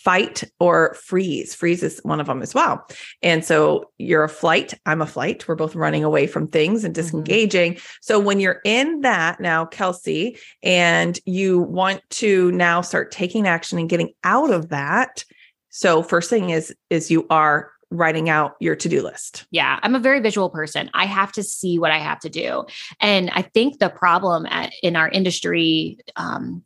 fight 0.07 0.41
or 0.61 0.93
freeze. 0.93 1.53
Freeze 1.53 1.83
is 1.83 1.99
one 2.03 2.21
of 2.21 2.27
them 2.27 2.41
as 2.41 2.55
well. 2.55 2.87
And 3.21 3.43
so 3.43 3.91
you're 3.97 4.23
a 4.23 4.29
flight, 4.29 4.73
I'm 4.85 5.01
a 5.01 5.05
flight. 5.05 5.45
We're 5.45 5.55
both 5.55 5.75
running 5.75 6.05
away 6.05 6.27
from 6.27 6.47
things 6.47 6.85
and 6.85 6.95
mm-hmm. 6.95 7.01
disengaging. 7.01 7.73
Mm-hmm. 7.73 7.97
So 7.99 8.17
when 8.17 8.39
you're 8.39 8.61
in 8.63 9.01
that 9.01 9.41
now, 9.41 9.65
Kelsey, 9.65 10.37
and 10.63 11.19
you 11.25 11.59
want 11.59 12.09
to 12.11 12.53
now 12.53 12.79
start 12.79 13.11
taking 13.11 13.49
action 13.49 13.79
and 13.79 13.89
getting 13.89 14.13
out 14.23 14.49
of 14.49 14.69
that. 14.69 15.25
So 15.71 16.01
first 16.01 16.29
thing 16.29 16.51
is 16.51 16.73
is 16.89 17.11
you 17.11 17.27
are 17.29 17.71
writing 17.91 18.29
out 18.29 18.55
your 18.61 18.77
to-do 18.77 19.01
list. 19.01 19.45
Yeah, 19.51 19.77
I'm 19.83 19.95
a 19.95 19.99
very 19.99 20.21
visual 20.21 20.49
person. 20.49 20.89
I 20.93 21.05
have 21.05 21.33
to 21.33 21.43
see 21.43 21.79
what 21.79 21.91
I 21.91 21.99
have 21.99 22.19
to 22.21 22.29
do. 22.29 22.65
And 23.01 23.29
I 23.31 23.41
think 23.41 23.79
the 23.79 23.89
problem 23.89 24.45
at, 24.45 24.71
in 24.81 24.95
our 24.95 25.09
industry 25.09 25.97
um, 26.15 26.63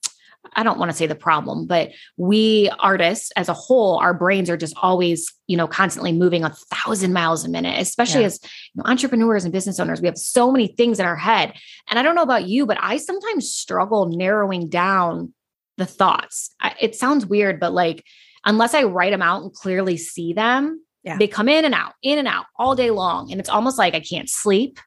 I 0.54 0.64
don't 0.64 0.80
want 0.80 0.92
to 0.92 0.98
say 0.98 1.08
the 1.08 1.16
problem, 1.16 1.66
but 1.68 1.92
we 2.18 2.70
artists 2.80 3.32
as 3.36 3.48
a 3.48 3.54
whole, 3.54 3.98
our 4.00 4.14
brains 4.14 4.50
are 4.50 4.58
just 4.58 4.76
always, 4.82 5.32
you 5.48 5.56
know, 5.56 5.68
constantly 5.68 6.12
moving 6.12 6.44
a 6.44 6.50
thousand 6.50 7.14
miles 7.14 7.46
a 7.46 7.50
minute, 7.50 7.80
especially 7.80 8.22
yeah. 8.22 8.28
as 8.28 8.40
you 8.74 8.84
know, 8.84 8.90
entrepreneurs 8.90 9.46
and 9.46 9.54
business 9.54 9.80
owners. 9.80 10.02
We 10.02 10.08
have 10.08 10.18
so 10.18 10.52
many 10.52 10.68
things 10.68 11.00
in 11.00 11.06
our 11.06 11.16
head. 11.16 11.54
And 11.90 12.00
I 12.00 12.02
don't 12.02 12.16
know 12.16 12.24
about 12.24 12.48
you, 12.48 12.66
but 12.66 12.78
I 12.82 12.98
sometimes 12.98 13.54
struggle 13.54 14.08
narrowing 14.08 14.68
down 14.68 15.34
the 15.78 15.86
thoughts. 15.86 16.54
I, 16.60 16.76
it 16.80 16.96
sounds 16.96 17.26
weird, 17.26 17.60
but 17.60 17.72
like, 17.72 18.04
unless 18.46 18.74
I 18.74 18.84
write 18.84 19.12
them 19.12 19.22
out 19.22 19.44
and 19.44 19.54
clearly 19.54 19.98
see 19.98 20.34
them, 20.34 20.84
yeah. 21.04 21.18
they 21.18 21.28
come 21.28 21.50
in 21.50 21.66
and 21.66 21.74
out, 21.74 21.94
in 22.02 22.20
and 22.20 22.28
out 22.28 22.46
all 22.58 22.76
day 22.76 22.92
long. 22.92 23.32
And 23.32 23.40
it's 23.40 23.50
almost 23.50 23.78
like 23.78 23.94
I 23.94 24.00
can't 24.00 24.30
sleep. 24.30 24.80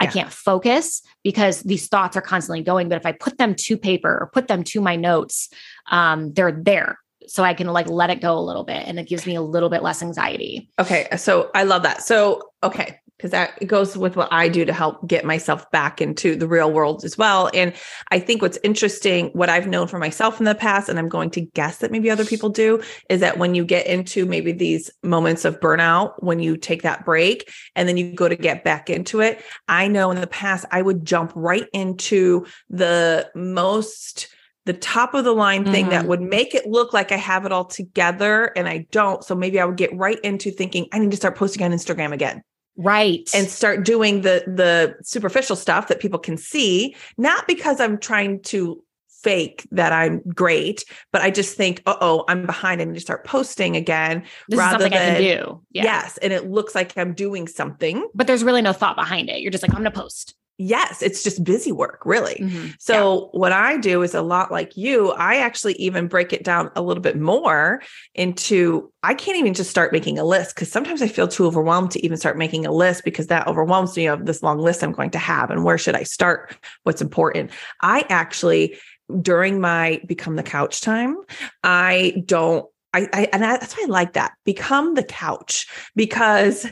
Yeah. 0.00 0.08
I 0.08 0.12
can't 0.12 0.32
focus 0.32 1.02
because 1.22 1.62
these 1.62 1.88
thoughts 1.88 2.16
are 2.16 2.22
constantly 2.22 2.62
going. 2.62 2.88
But 2.88 2.96
if 2.96 3.06
I 3.06 3.12
put 3.12 3.38
them 3.38 3.54
to 3.54 3.76
paper 3.76 4.10
or 4.10 4.30
put 4.32 4.48
them 4.48 4.64
to 4.64 4.80
my 4.80 4.96
notes, 4.96 5.48
um, 5.90 6.32
they're 6.32 6.52
there. 6.52 6.98
So 7.28 7.42
I 7.42 7.54
can 7.54 7.66
like 7.68 7.88
let 7.88 8.10
it 8.10 8.20
go 8.20 8.38
a 8.38 8.40
little 8.40 8.64
bit 8.64 8.86
and 8.86 8.98
it 8.98 9.08
gives 9.08 9.26
me 9.26 9.34
a 9.34 9.42
little 9.42 9.68
bit 9.68 9.82
less 9.82 10.02
anxiety. 10.02 10.70
Okay. 10.78 11.08
So 11.16 11.50
I 11.54 11.64
love 11.64 11.82
that. 11.82 12.02
So, 12.02 12.50
okay 12.62 13.00
because 13.16 13.30
that 13.30 13.66
goes 13.66 13.96
with 13.96 14.16
what 14.16 14.28
I 14.30 14.48
do 14.48 14.64
to 14.64 14.72
help 14.72 15.06
get 15.06 15.24
myself 15.24 15.70
back 15.70 16.00
into 16.00 16.36
the 16.36 16.46
real 16.46 16.70
world 16.70 17.04
as 17.04 17.16
well. 17.16 17.50
And 17.54 17.72
I 18.10 18.18
think 18.18 18.42
what's 18.42 18.58
interesting, 18.62 19.28
what 19.28 19.48
I've 19.48 19.66
known 19.66 19.88
for 19.88 19.98
myself 19.98 20.38
in 20.38 20.44
the 20.44 20.54
past, 20.54 20.88
and 20.88 20.98
I'm 20.98 21.08
going 21.08 21.30
to 21.30 21.40
guess 21.40 21.78
that 21.78 21.90
maybe 21.90 22.10
other 22.10 22.24
people 22.24 22.50
do, 22.50 22.82
is 23.08 23.20
that 23.20 23.38
when 23.38 23.54
you 23.54 23.64
get 23.64 23.86
into 23.86 24.26
maybe 24.26 24.52
these 24.52 24.90
moments 25.02 25.44
of 25.44 25.60
burnout, 25.60 26.14
when 26.22 26.40
you 26.40 26.56
take 26.56 26.82
that 26.82 27.04
break 27.04 27.50
and 27.74 27.88
then 27.88 27.96
you 27.96 28.12
go 28.12 28.28
to 28.28 28.36
get 28.36 28.64
back 28.64 28.90
into 28.90 29.20
it, 29.20 29.42
I 29.68 29.88
know 29.88 30.10
in 30.10 30.20
the 30.20 30.26
past 30.26 30.66
I 30.70 30.82
would 30.82 31.04
jump 31.04 31.32
right 31.34 31.66
into 31.72 32.46
the 32.68 33.30
most 33.34 34.28
the 34.66 34.72
top 34.72 35.14
of 35.14 35.22
the 35.22 35.32
line 35.32 35.64
thing 35.64 35.84
mm-hmm. 35.84 35.90
that 35.90 36.06
would 36.06 36.20
make 36.20 36.52
it 36.52 36.66
look 36.66 36.92
like 36.92 37.12
I 37.12 37.16
have 37.16 37.46
it 37.46 37.52
all 37.52 37.64
together 37.64 38.50
and 38.56 38.68
I 38.68 38.86
don't. 38.90 39.22
So 39.22 39.36
maybe 39.36 39.60
I 39.60 39.64
would 39.64 39.76
get 39.76 39.96
right 39.96 40.18
into 40.24 40.50
thinking 40.50 40.88
I 40.92 40.98
need 40.98 41.12
to 41.12 41.16
start 41.16 41.36
posting 41.36 41.62
on 41.62 41.70
Instagram 41.70 42.12
again. 42.12 42.42
Right. 42.76 43.28
And 43.34 43.48
start 43.48 43.84
doing 43.84 44.22
the 44.22 44.44
the 44.46 44.96
superficial 45.02 45.56
stuff 45.56 45.88
that 45.88 46.00
people 46.00 46.18
can 46.18 46.36
see, 46.36 46.94
not 47.16 47.46
because 47.46 47.80
I'm 47.80 47.98
trying 47.98 48.42
to 48.42 48.82
fake 49.22 49.66
that 49.72 49.92
I'm 49.92 50.20
great, 50.34 50.84
but 51.10 51.20
I 51.22 51.30
just 51.30 51.56
think, 51.56 51.82
oh, 51.86 52.24
I'm 52.28 52.46
behind. 52.46 52.80
I 52.80 52.84
need 52.84 52.94
to 52.94 53.00
start 53.00 53.24
posting 53.24 53.74
again. 53.74 54.22
This 54.48 54.58
rather 54.58 54.76
is 54.76 54.82
something 54.82 54.92
than, 54.92 55.16
I 55.16 55.18
can 55.18 55.38
do. 55.38 55.62
Yeah. 55.72 55.82
Yes. 55.84 56.18
And 56.18 56.32
it 56.32 56.48
looks 56.48 56.74
like 56.74 56.96
I'm 56.96 57.12
doing 57.12 57.48
something. 57.48 58.06
But 58.14 58.26
there's 58.28 58.44
really 58.44 58.62
no 58.62 58.72
thought 58.72 58.94
behind 58.94 59.28
it. 59.28 59.40
You're 59.40 59.50
just 59.50 59.62
like, 59.62 59.72
I'm 59.72 59.78
gonna 59.78 59.90
post 59.90 60.36
yes, 60.58 61.02
it's 61.02 61.22
just 61.22 61.44
busy 61.44 61.72
work, 61.72 62.00
really. 62.04 62.36
Mm-hmm. 62.40 62.68
So, 62.78 63.30
yeah. 63.32 63.38
what 63.38 63.52
I 63.52 63.76
do 63.76 64.02
is 64.02 64.14
a 64.14 64.22
lot 64.22 64.50
like 64.50 64.76
you. 64.76 65.10
I 65.12 65.36
actually 65.36 65.74
even 65.74 66.08
break 66.08 66.32
it 66.32 66.44
down 66.44 66.70
a 66.74 66.82
little 66.82 67.02
bit 67.02 67.18
more 67.18 67.82
into 68.14 68.92
I 69.02 69.14
can't 69.14 69.38
even 69.38 69.54
just 69.54 69.70
start 69.70 69.92
making 69.92 70.18
a 70.18 70.24
list 70.24 70.54
because 70.54 70.70
sometimes 70.70 71.02
I 71.02 71.08
feel 71.08 71.28
too 71.28 71.46
overwhelmed 71.46 71.90
to 71.92 72.04
even 72.04 72.16
start 72.16 72.38
making 72.38 72.66
a 72.66 72.72
list 72.72 73.04
because 73.04 73.28
that 73.28 73.46
overwhelms 73.46 73.96
me 73.96 74.06
of 74.06 74.26
this 74.26 74.42
long 74.42 74.58
list 74.58 74.82
I'm 74.82 74.92
going 74.92 75.10
to 75.10 75.18
have 75.18 75.50
and 75.50 75.62
where 75.62 75.78
should 75.78 75.94
I 75.94 76.02
start? 76.02 76.56
What's 76.82 77.02
important? 77.02 77.50
I 77.82 78.04
actually, 78.08 78.76
during 79.20 79.60
my 79.60 80.00
become 80.06 80.36
the 80.36 80.42
couch 80.42 80.80
time, 80.80 81.16
I 81.62 82.22
don't. 82.24 82.66
I, 82.94 83.08
I 83.12 83.28
and 83.32 83.44
I, 83.44 83.58
that's 83.58 83.76
why 83.76 83.84
I 83.84 83.90
like 83.90 84.14
that. 84.14 84.32
Become 84.44 84.94
the 84.94 85.02
couch 85.02 85.68
because 85.94 86.66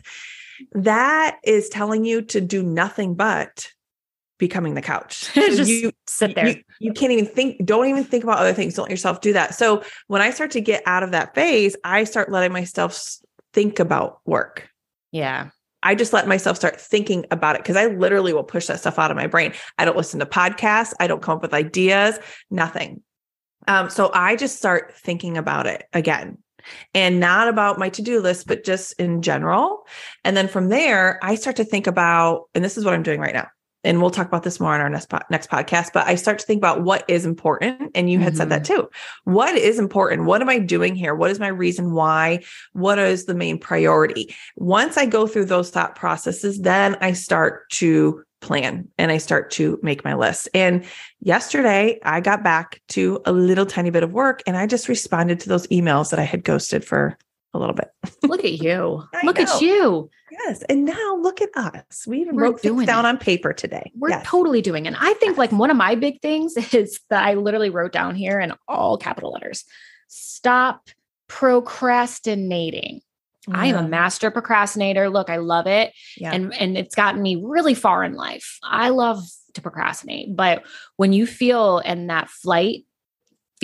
that 0.73 1.39
is 1.45 1.69
telling 1.69 2.05
you 2.05 2.23
to 2.23 2.41
do 2.41 2.63
nothing 2.63 3.15
but 3.15 3.71
becoming 4.39 4.75
the 4.75 4.83
couch. 4.83 5.31
Just 5.35 5.69
you 5.69 5.93
sit 6.07 6.35
there. 6.35 6.49
You, 6.49 6.63
you, 6.81 6.93
can't 6.93 7.13
even 7.13 7.27
think, 7.27 7.65
don't 7.65 7.87
even 7.87 8.05
think 8.05 8.25
about 8.25 8.39
other 8.39 8.53
things. 8.53 8.75
Don't 8.75 8.85
let 8.85 8.91
yourself 8.91 9.21
do 9.21 9.33
that. 9.33 9.55
So 9.55 9.83
when 10.09 10.23
I 10.23 10.31
start 10.31 10.51
to 10.53 10.61
get 10.61 10.83
out 10.87 11.03
of 11.03 11.13
that 11.13 11.35
phase, 11.35 11.77
I 11.85 12.05
start 12.05 12.31
letting 12.31 12.53
myself 12.53 13.01
think 13.53 13.79
about 13.79 14.21
work. 14.25 14.69
Yeah. 15.13 15.51
I 15.83 15.95
just 15.95 16.13
let 16.13 16.27
myself 16.27 16.57
start 16.57 16.81
thinking 16.81 17.27
about 17.31 17.57
it 17.57 17.63
because 17.63 17.77
I 17.77 17.87
literally 17.87 18.33
will 18.33 18.45
push 18.45 18.67
that 18.67 18.81
stuff 18.81 18.99
out 18.99 19.11
of 19.11 19.17
my 19.17 19.27
brain. 19.27 19.53
I 19.79 19.85
don't 19.85 19.97
listen 19.97 20.19
to 20.21 20.27
podcasts. 20.27 20.95
I 20.99 21.07
don't 21.07 21.23
come 21.23 21.37
up 21.37 21.43
with 21.43 21.53
ideas, 21.53 22.19
nothing. 22.51 23.03
Um, 23.69 23.91
so 23.91 24.11
I 24.13 24.37
just 24.37 24.57
start 24.57 24.95
thinking 24.97 25.37
about 25.37 25.67
it 25.67 25.85
again 25.93 26.39
and 26.95 27.21
not 27.21 27.49
about 27.49 27.79
my 27.79 27.89
to-do 27.89 28.21
list 28.21 28.47
but 28.47 28.65
just 28.65 28.93
in 29.01 29.23
general. 29.23 29.87
And 30.25 30.37
then 30.37 30.49
from 30.49 30.69
there 30.69 31.19
i 31.23 31.35
start 31.35 31.57
to 31.57 31.65
think 31.65 31.87
about 31.87 32.45
and 32.55 32.65
this 32.65 32.77
is 32.77 32.85
what 32.85 32.95
i'm 32.95 33.03
doing 33.03 33.21
right 33.21 33.35
now 33.35 33.49
and 33.85 34.01
we'll 34.01 34.11
talk 34.11 34.27
about 34.27 34.43
this 34.43 34.59
more 34.59 34.75
on 34.75 34.81
our 34.81 34.89
next, 34.89 35.09
po- 35.09 35.21
next 35.31 35.51
podcast 35.51 35.91
but 35.93 36.07
i 36.07 36.15
start 36.15 36.39
to 36.39 36.47
think 36.47 36.59
about 36.59 36.83
what 36.83 37.05
is 37.09 37.25
important 37.25 37.91
and 37.95 38.11
you 38.11 38.19
had 38.19 38.33
mm-hmm. 38.33 38.39
said 38.39 38.49
that 38.51 38.63
mm-hmm. 38.63 38.83
too 38.83 38.91
what 39.25 39.55
is 39.57 39.79
important 39.79 40.25
what 40.25 40.41
am 40.41 40.49
i 40.49 40.59
doing 40.59 40.95
here 40.95 41.15
what 41.15 41.31
is 41.31 41.39
my 41.39 41.49
reason 41.49 41.93
why 41.93 42.43
what 42.73 42.99
is 42.99 43.27
the 43.27 43.35
main 43.35 43.59
priority 43.59 44.35
once 44.57 44.97
i 44.97 45.07
go 45.07 45.27
through 45.27 45.45
those 45.45 45.71
thought 45.71 45.95
processes 45.95 46.61
then 46.61 46.97
i 47.01 47.13
start 47.13 47.69
to 47.71 48.25
plan 48.45 48.87
and 48.99 49.11
I 49.11 49.19
start 49.19 49.51
to 49.53 49.81
make 49.83 50.05
my 50.05 50.15
list. 50.15 50.49
And 50.55 50.85
yesterday 51.21 51.99
I 52.05 52.21
got 52.21 52.45
back 52.45 52.81
to 52.89 53.21
a 53.25 53.33
little 53.33 53.67
tiny 53.67 53.91
bit 53.91 54.03
of 54.03 54.13
work 54.13 54.43
and 54.47 54.57
I 54.57 54.67
just 54.67 54.89
responded 54.89 55.41
to 55.41 55.49
those 55.49 55.67
emails 55.69 56.11
that 56.11 56.21
I 56.21 56.25
had 56.25 56.45
ghosted 56.45 56.85
for 56.85 57.19
a 57.55 57.59
little 57.59 57.75
bit. 57.75 57.91
Look 58.23 58.45
at 58.45 58.53
you. 58.53 59.05
look 59.25 59.37
know. 59.37 59.43
at 59.43 59.61
you. 59.61 60.11
Yes. 60.31 60.63
And 60.69 60.85
now 60.85 61.17
look 61.21 61.41
at 61.41 61.51
us. 61.57 62.07
We 62.07 62.21
even 62.21 62.37
We're 62.37 62.45
wrote 62.45 62.61
things 62.61 62.87
down 62.87 63.05
it. 63.05 63.09
on 63.09 63.19
paper 63.19 63.53
today. 63.53 63.93
We're 63.97 64.11
yes. 64.11 64.27
totally 64.27 64.61
doing 64.61 64.87
it. 64.87 64.89
And 64.89 64.97
I 64.99 65.15
think 65.15 65.33
yes. 65.33 65.39
like 65.39 65.53
one 65.53 65.71
of 65.71 65.77
my 65.77 65.95
big 65.95 66.21
things 66.21 66.57
is 66.75 67.01
that 67.11 67.25
I 67.25 67.35
literally 67.35 67.71
wrote 67.71 67.93
down 67.93 68.15
here 68.15 68.41
in 68.41 68.53
all 68.69 68.99
capital 68.99 69.33
letters 69.33 69.65
stop 70.09 70.91
procrastinating. 71.29 73.01
Yeah. 73.49 73.59
I 73.59 73.67
am 73.67 73.77
a 73.77 73.87
mm. 73.87 73.91
master 73.91 74.31
procrastinator. 74.31 75.11
Look, 75.11 75.29
I 75.29 75.37
love 75.37 75.67
it. 75.67 75.93
Yeah. 76.17 76.33
And 76.33 76.55
and 76.55 76.79
it's 76.79 76.95
gotten 76.95 77.21
me 77.21 77.37
really 77.43 77.75
far 77.75 78.05
in 78.05 78.15
life. 78.15 78.59
I 78.63 78.91
love 78.91 79.23
to 79.55 79.61
procrastinate, 79.61 80.35
but 80.35 80.65
when 80.97 81.13
you 81.13 81.27
feel 81.27 81.79
in 81.79 82.09
that 82.09 82.31
flight 82.31 82.85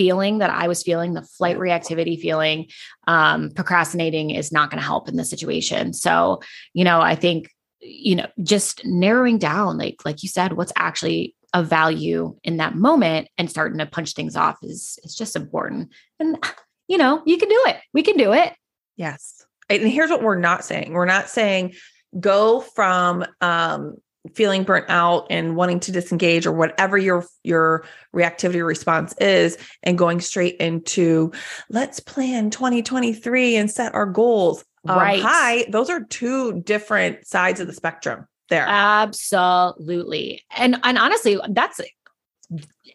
feeling 0.01 0.39
that 0.39 0.49
I 0.49 0.67
was 0.67 0.81
feeling, 0.81 1.13
the 1.13 1.21
flight 1.21 1.59
reactivity 1.59 2.19
feeling, 2.19 2.69
um, 3.05 3.51
procrastinating 3.51 4.31
is 4.31 4.51
not 4.51 4.71
going 4.71 4.79
to 4.79 4.85
help 4.85 5.07
in 5.07 5.15
the 5.15 5.23
situation. 5.23 5.93
So, 5.93 6.41
you 6.73 6.83
know, 6.83 7.01
I 7.01 7.13
think, 7.13 7.51
you 7.81 8.15
know, 8.15 8.25
just 8.41 8.83
narrowing 8.83 9.37
down, 9.37 9.77
like, 9.77 10.03
like 10.03 10.23
you 10.23 10.29
said, 10.29 10.53
what's 10.53 10.73
actually 10.75 11.35
of 11.53 11.67
value 11.67 12.35
in 12.43 12.57
that 12.57 12.73
moment 12.73 13.27
and 13.37 13.47
starting 13.47 13.77
to 13.77 13.85
punch 13.85 14.13
things 14.13 14.35
off 14.35 14.57
is 14.63 14.97
is 15.03 15.13
just 15.15 15.35
important. 15.35 15.89
And 16.19 16.43
you 16.87 16.97
know, 16.97 17.21
you 17.27 17.37
can 17.37 17.49
do 17.49 17.63
it. 17.67 17.77
We 17.93 18.01
can 18.01 18.17
do 18.17 18.33
it. 18.33 18.53
Yes. 18.97 19.45
and 19.69 19.87
here's 19.87 20.09
what 20.09 20.23
we're 20.23 20.39
not 20.39 20.65
saying. 20.65 20.93
We're 20.93 21.05
not 21.05 21.29
saying 21.29 21.75
go 22.19 22.59
from 22.59 23.23
um 23.39 23.97
feeling 24.33 24.63
burnt 24.63 24.85
out 24.87 25.25
and 25.29 25.55
wanting 25.55 25.79
to 25.79 25.91
disengage 25.91 26.45
or 26.45 26.51
whatever 26.51 26.97
your 26.97 27.25
your 27.43 27.83
reactivity 28.15 28.65
response 28.65 29.13
is 29.19 29.57
and 29.83 29.97
going 29.97 30.21
straight 30.21 30.55
into 30.57 31.31
let's 31.69 31.99
plan 31.99 32.49
2023 32.49 33.55
and 33.55 33.71
set 33.71 33.93
our 33.93 34.05
goals. 34.05 34.63
Um, 34.87 34.97
right. 34.97 35.21
hi 35.21 35.65
those 35.69 35.89
are 35.89 36.03
two 36.03 36.61
different 36.61 37.25
sides 37.25 37.59
of 37.59 37.67
the 37.67 37.73
spectrum 37.73 38.27
there. 38.49 38.65
Absolutely. 38.67 40.43
And 40.55 40.79
and 40.83 40.97
honestly 40.97 41.39
that's 41.49 41.81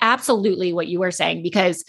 absolutely 0.00 0.72
what 0.72 0.86
you 0.86 1.00
were 1.00 1.10
saying 1.10 1.42
because 1.42 1.84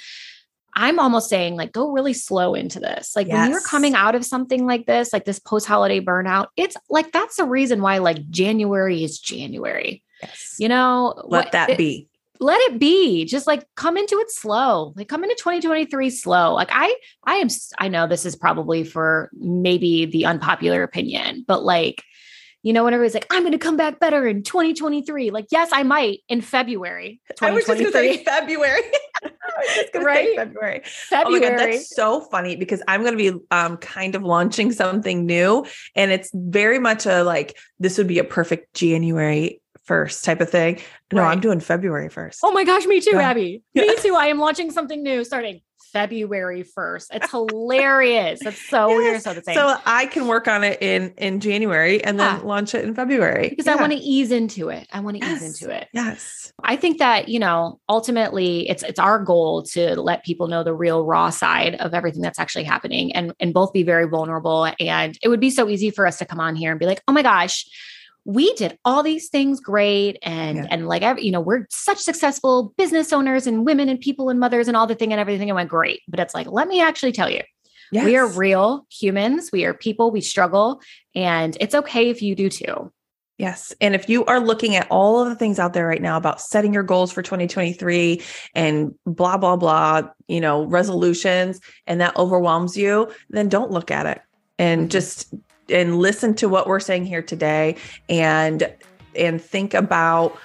I'm 0.76 1.00
almost 1.00 1.30
saying 1.30 1.56
like 1.56 1.72
go 1.72 1.92
really 1.92 2.14
slow 2.14 2.54
into 2.54 2.80
this. 2.80 3.16
Like 3.16 3.28
yes. 3.28 3.36
when 3.36 3.52
you're 3.52 3.62
coming 3.62 3.96
out 3.96 4.16
of 4.16 4.26
something 4.26 4.66
like 4.66 4.86
this, 4.86 5.12
like 5.12 5.26
this 5.26 5.40
post-holiday 5.40 6.02
burnout, 6.02 6.48
it's 6.56 6.78
like 6.90 7.12
that's 7.12 7.38
the 7.38 7.46
reason 7.46 7.82
why 7.82 7.98
like 7.98 8.30
January 8.30 9.04
is 9.04 9.20
January. 9.20 10.04
Yes. 10.22 10.56
You 10.60 10.70
know, 10.70 11.14
let 11.26 11.46
what, 11.46 11.52
that 11.54 11.72
it, 11.72 11.78
be. 11.78 12.08
Let 12.40 12.62
it 12.70 12.80
be. 12.80 13.26
Just 13.26 13.48
like 13.48 13.66
come 13.76 13.98
into 13.98 14.18
it 14.20 14.30
slow. 14.30 14.94
Like 14.96 15.08
come 15.08 15.24
into 15.24 15.36
2023 15.36 16.10
slow. 16.12 16.54
Like 16.54 16.70
I 16.72 16.96
I 17.24 17.36
am 17.36 17.48
I 17.80 17.88
know 17.88 18.06
this 18.06 18.26
is 18.26 18.36
probably 18.36 18.84
for 18.84 19.32
maybe 19.34 20.06
the 20.06 20.26
unpopular 20.26 20.84
opinion, 20.84 21.44
but 21.48 21.64
like 21.64 22.04
you 22.64 22.74
know, 22.74 22.84
when 22.84 22.94
everybody's 22.94 23.14
like, 23.14 23.28
I'm 23.30 23.44
going 23.44 23.52
to 23.52 23.58
come 23.58 23.78
back 23.78 24.00
better 24.00 24.28
in 24.28 24.44
2023. 24.44 25.32
Like, 25.32 25.48
yes, 25.52 25.70
I 25.72 25.84
might 25.84 26.20
in 26.28 26.42
February. 26.42 27.22
I 27.42 27.52
was 27.52 27.66
just 27.66 27.80
going 27.80 27.86
to 27.86 27.92
say 27.92 28.24
February. 28.24 28.82
right? 29.96 30.36
February. 30.36 30.82
February. 30.84 31.46
Oh 31.46 31.50
God, 31.50 31.60
that's 31.60 31.96
so 31.96 32.22
funny 32.22 32.56
because 32.56 32.82
I'm 32.88 33.04
going 33.04 33.18
to 33.18 33.32
be 33.32 33.40
um, 33.52 33.78
kind 33.78 34.16
of 34.16 34.24
launching 34.24 34.72
something 34.72 35.26
new. 35.26 35.66
And 35.96 36.12
it's 36.12 36.30
very 36.34 36.80
much 36.80 37.06
a 37.06 37.24
like, 37.24 37.58
this 37.80 37.98
would 37.98 38.08
be 38.08 38.20
a 38.20 38.24
perfect 38.24 38.74
January 38.74 39.62
1st 39.88 40.24
type 40.24 40.42
of 40.42 40.50
thing. 40.50 40.80
No, 41.14 41.22
right. 41.22 41.32
I'm 41.32 41.40
doing 41.40 41.60
February 41.60 42.10
1st. 42.10 42.40
Oh 42.44 42.52
my 42.52 42.64
gosh, 42.64 42.86
me 42.86 43.00
too, 43.00 43.12
yeah. 43.14 43.30
Abby. 43.30 43.64
Me 43.76 43.96
too. 43.98 44.16
I 44.16 44.28
am 44.28 44.40
launching 44.40 44.72
something 44.72 45.02
new 45.02 45.24
starting 45.24 45.62
February 45.92 46.64
1st. 46.64 47.08
It's 47.14 47.32
hilarious. 47.32 48.46
It's 48.46 48.68
so 48.70 48.90
yes. 48.90 48.98
weird. 48.98 49.22
So 49.22 49.34
the 49.34 49.44
same. 49.44 49.56
So 49.56 49.78
I 49.86 50.06
can 50.08 50.28
work 50.28 50.48
on 50.48 50.64
it 50.64 50.82
in 50.82 51.14
in 51.18 51.40
January 51.40 52.04
and 52.04 52.20
then 52.20 52.44
launch 52.44 52.76
it 52.76 52.84
in 52.84 52.94
February. 52.94 53.50
Because 53.50 53.66
yeah. 53.66 53.74
I 53.74 53.76
want 53.76 53.94
to 53.94 54.00
ease 54.00 54.32
into 54.32 54.70
it. 54.70 54.88
I 54.92 55.00
want 55.00 55.18
to 55.18 55.26
yes. 55.26 55.42
ease 55.42 55.62
into 55.62 55.76
it. 55.76 55.88
Yes. 55.94 56.54
I 56.64 56.76
think 56.76 57.00
that, 57.00 57.30
you 57.30 57.40
know, 57.40 57.80
ultimately 57.90 58.70
it's 58.70 58.84
it's 58.84 59.00
our 59.00 59.20
goal 59.20 59.64
to 59.64 60.00
let 60.00 60.24
people 60.24 60.48
know 60.48 60.64
the 60.64 60.74
real 60.74 61.06
raw 61.06 61.30
side 61.30 61.76
of 61.76 61.94
everything 61.94 62.22
that's 62.22 62.40
actually 62.40 62.66
happening 62.66 63.14
and 63.14 63.34
and 63.40 63.54
both 63.54 63.74
be 63.74 63.84
very 63.84 64.08
vulnerable. 64.08 64.72
And 64.80 65.18
it 65.22 65.30
would 65.30 65.40
be 65.40 65.50
so 65.50 65.70
easy 65.70 65.90
for 65.90 66.06
us 66.06 66.18
to 66.20 66.26
come 66.26 66.40
on 66.40 66.56
here 66.56 66.72
and 66.72 66.80
be 66.80 66.86
like, 66.86 67.02
oh 67.08 67.14
my 67.14 67.22
gosh, 67.22 67.66
we 68.28 68.54
did 68.56 68.78
all 68.84 69.04
these 69.04 69.30
things 69.30 69.62
great 69.62 70.20
and 70.22 70.58
yeah. 70.58 70.68
and 70.70 70.86
like 70.86 71.02
you 71.24 71.32
know 71.32 71.40
we're 71.40 71.66
such 71.70 71.98
successful 71.98 72.74
business 72.78 73.14
owners 73.14 73.48
and 73.48 73.66
women 73.66 73.88
and 73.88 74.02
people 74.02 74.30
and 74.30 74.38
mothers 74.38 74.68
and 74.68 74.76
all 74.76 74.86
the 74.86 74.96
thing 74.96 75.14
and 75.14 75.20
everything 75.20 75.50
and 75.50 75.56
went 75.56 75.70
great 75.70 76.02
but 76.10 76.20
it's 76.20 76.36
like 76.36 76.46
let 76.48 76.68
me 76.68 76.82
actually 76.82 77.14
tell 77.14 77.30
you 77.30 77.42
yes. 77.90 78.04
we 78.04 78.18
are 78.18 78.28
real 78.28 78.86
humans 78.92 79.50
we 79.54 79.64
are 79.64 79.74
people 79.74 80.12
we 80.12 80.20
struggle 80.20 80.82
and 81.16 81.58
it's 81.62 81.74
okay 81.74 82.10
if 82.10 82.22
you 82.22 82.36
do 82.36 82.50
too 82.50 82.92
Yes. 83.40 83.72
And 83.80 83.94
if 83.94 84.10
you 84.10 84.26
are 84.26 84.40
looking 84.40 84.76
at 84.76 84.88
all 84.90 85.22
of 85.22 85.30
the 85.30 85.36
things 85.36 85.60
out 85.60 85.74
there 85.74 85.86
right 85.86 86.02
now 86.02 86.18
about 86.18 86.42
setting 86.42 86.74
your 86.74 86.82
goals 86.82 87.12
for 87.12 87.22
2023 87.22 88.20
and 88.56 88.96
blah, 89.06 89.38
blah, 89.38 89.56
blah, 89.56 90.10
you 90.28 90.42
know, 90.42 90.66
resolutions, 90.66 91.62
and 91.86 92.02
that 92.02 92.18
overwhelms 92.18 92.76
you, 92.76 93.12
then 93.30 93.48
don't 93.48 93.70
look 93.70 93.92
at 93.92 94.08
it 94.08 94.22
and 94.58 94.82
mm-hmm. 94.82 94.90
just 94.90 95.36
and 95.70 95.98
listen 95.98 96.34
to 96.36 96.50
what 96.50 96.68
we're 96.68 96.80
saying 96.80 97.06
here 97.06 97.22
today 97.22 97.76
and 98.10 98.72
and 99.16 99.42
think 99.42 99.74
about 99.74 100.38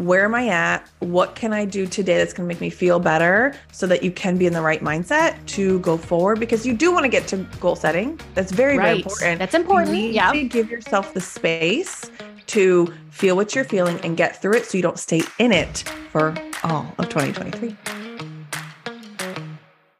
where 0.00 0.24
am 0.24 0.34
I 0.34 0.48
at? 0.48 0.88
What 1.00 1.34
can 1.34 1.52
I 1.52 1.66
do 1.66 1.86
today 1.86 2.16
that's 2.16 2.32
going 2.32 2.48
to 2.48 2.52
make 2.52 2.60
me 2.60 2.70
feel 2.70 2.98
better 2.98 3.54
so 3.70 3.86
that 3.86 4.02
you 4.02 4.10
can 4.10 4.38
be 4.38 4.46
in 4.46 4.54
the 4.54 4.62
right 4.62 4.80
mindset 4.80 5.44
to 5.48 5.78
go 5.80 5.98
forward 5.98 6.40
because 6.40 6.64
you 6.64 6.72
do 6.72 6.90
want 6.90 7.04
to 7.04 7.08
get 7.08 7.28
to 7.28 7.36
goal 7.60 7.76
setting. 7.76 8.18
That's 8.34 8.50
very, 8.50 8.78
right. 8.78 8.84
very 8.84 8.96
important. 8.98 9.38
That's 9.38 9.54
important. 9.54 10.12
Yeah. 10.12 10.32
give 10.32 10.70
yourself 10.70 11.12
the 11.12 11.20
space 11.20 12.10
to 12.46 12.92
feel 13.10 13.36
what 13.36 13.54
you're 13.54 13.64
feeling 13.64 14.00
and 14.00 14.16
get 14.16 14.40
through 14.40 14.54
it 14.54 14.64
so 14.64 14.78
you 14.78 14.82
don't 14.82 14.98
stay 14.98 15.22
in 15.38 15.52
it 15.52 15.84
for 16.10 16.34
all 16.64 16.86
of 16.98 17.10
2023. 17.10 18.09